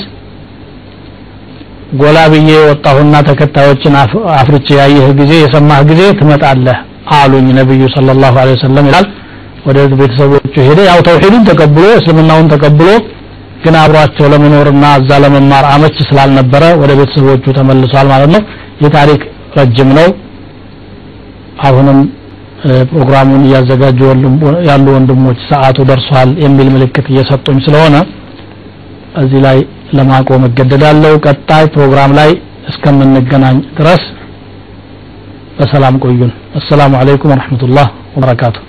ጎላ 2.01 2.19
ብዬ 2.33 2.51
ወጣሁና 2.69 3.15
ተከታዮችን 3.29 3.95
አፍርቼ 4.41 4.69
ያየህ 4.81 5.09
ጊዜ 5.19 5.33
የሰማህ 5.41 5.81
ጊዜ 5.91 6.03
ትመጣለህ 6.21 6.79
አሉኝ 7.19 7.49
ነብዩ 7.59 7.83
ሰለላሁ 7.97 8.33
ዐለይሂ 8.43 8.57
ወሰለም 8.59 8.87
ይላል 8.91 9.07
ወደ 9.67 9.79
ቤተሰቦቹ 10.01 10.55
ሄደ 10.69 10.81
ያው 10.91 11.01
ተውሂዱን 11.09 11.45
ተቀብሎ 11.51 11.85
እስልምናውን 11.99 12.49
ተቀብሎ 12.55 12.89
ግን 13.65 13.77
አብሯቸው 13.83 14.27
ለመኖርና 14.33 14.85
እዛ 15.01 15.21
ለመማር 15.25 15.67
አመች 15.75 15.99
ስላልነበረ 16.09 16.65
ወደ 16.83 16.93
ቤተሰቦቹ 17.01 17.45
ተመልሷል 17.59 18.09
ማለት 18.15 18.31
ነው 18.37 18.43
ይህ 18.81 18.91
ታሪክ 18.99 19.21
ረጅም 19.59 19.91
ነው 19.99 20.09
አሁንም 21.69 22.01
ፕሮግራሙን 22.92 23.42
እያዘጋጁ 23.48 24.00
ያሉ 24.70 24.86
ወንድሞች 24.96 25.40
ሰዓቱ 25.50 25.78
ደርሷል 25.90 26.30
የሚል 26.44 26.70
ምልክት 26.76 27.08
እየሰጡኝ 27.12 27.58
ስለሆነ 27.66 27.96
እዚህ 29.18 29.40
ላይ 29.46 29.58
ለማቆም 29.98 30.46
እገደዳለሁ። 30.48 31.14
ቀጣይ 31.26 31.66
ፕሮግራም 31.76 32.14
ላይ 32.20 32.32
እስከምንገናኝ 32.70 33.58
ድረስ 33.78 34.04
በሰላም 35.60 35.96
ቆዩን። 36.04 36.32
አሰላሙ 36.56 36.94
አለይኩም 37.02 37.32
ወረሕመቱላህ 37.34 37.88
ወበረካቱሁ 38.16 38.64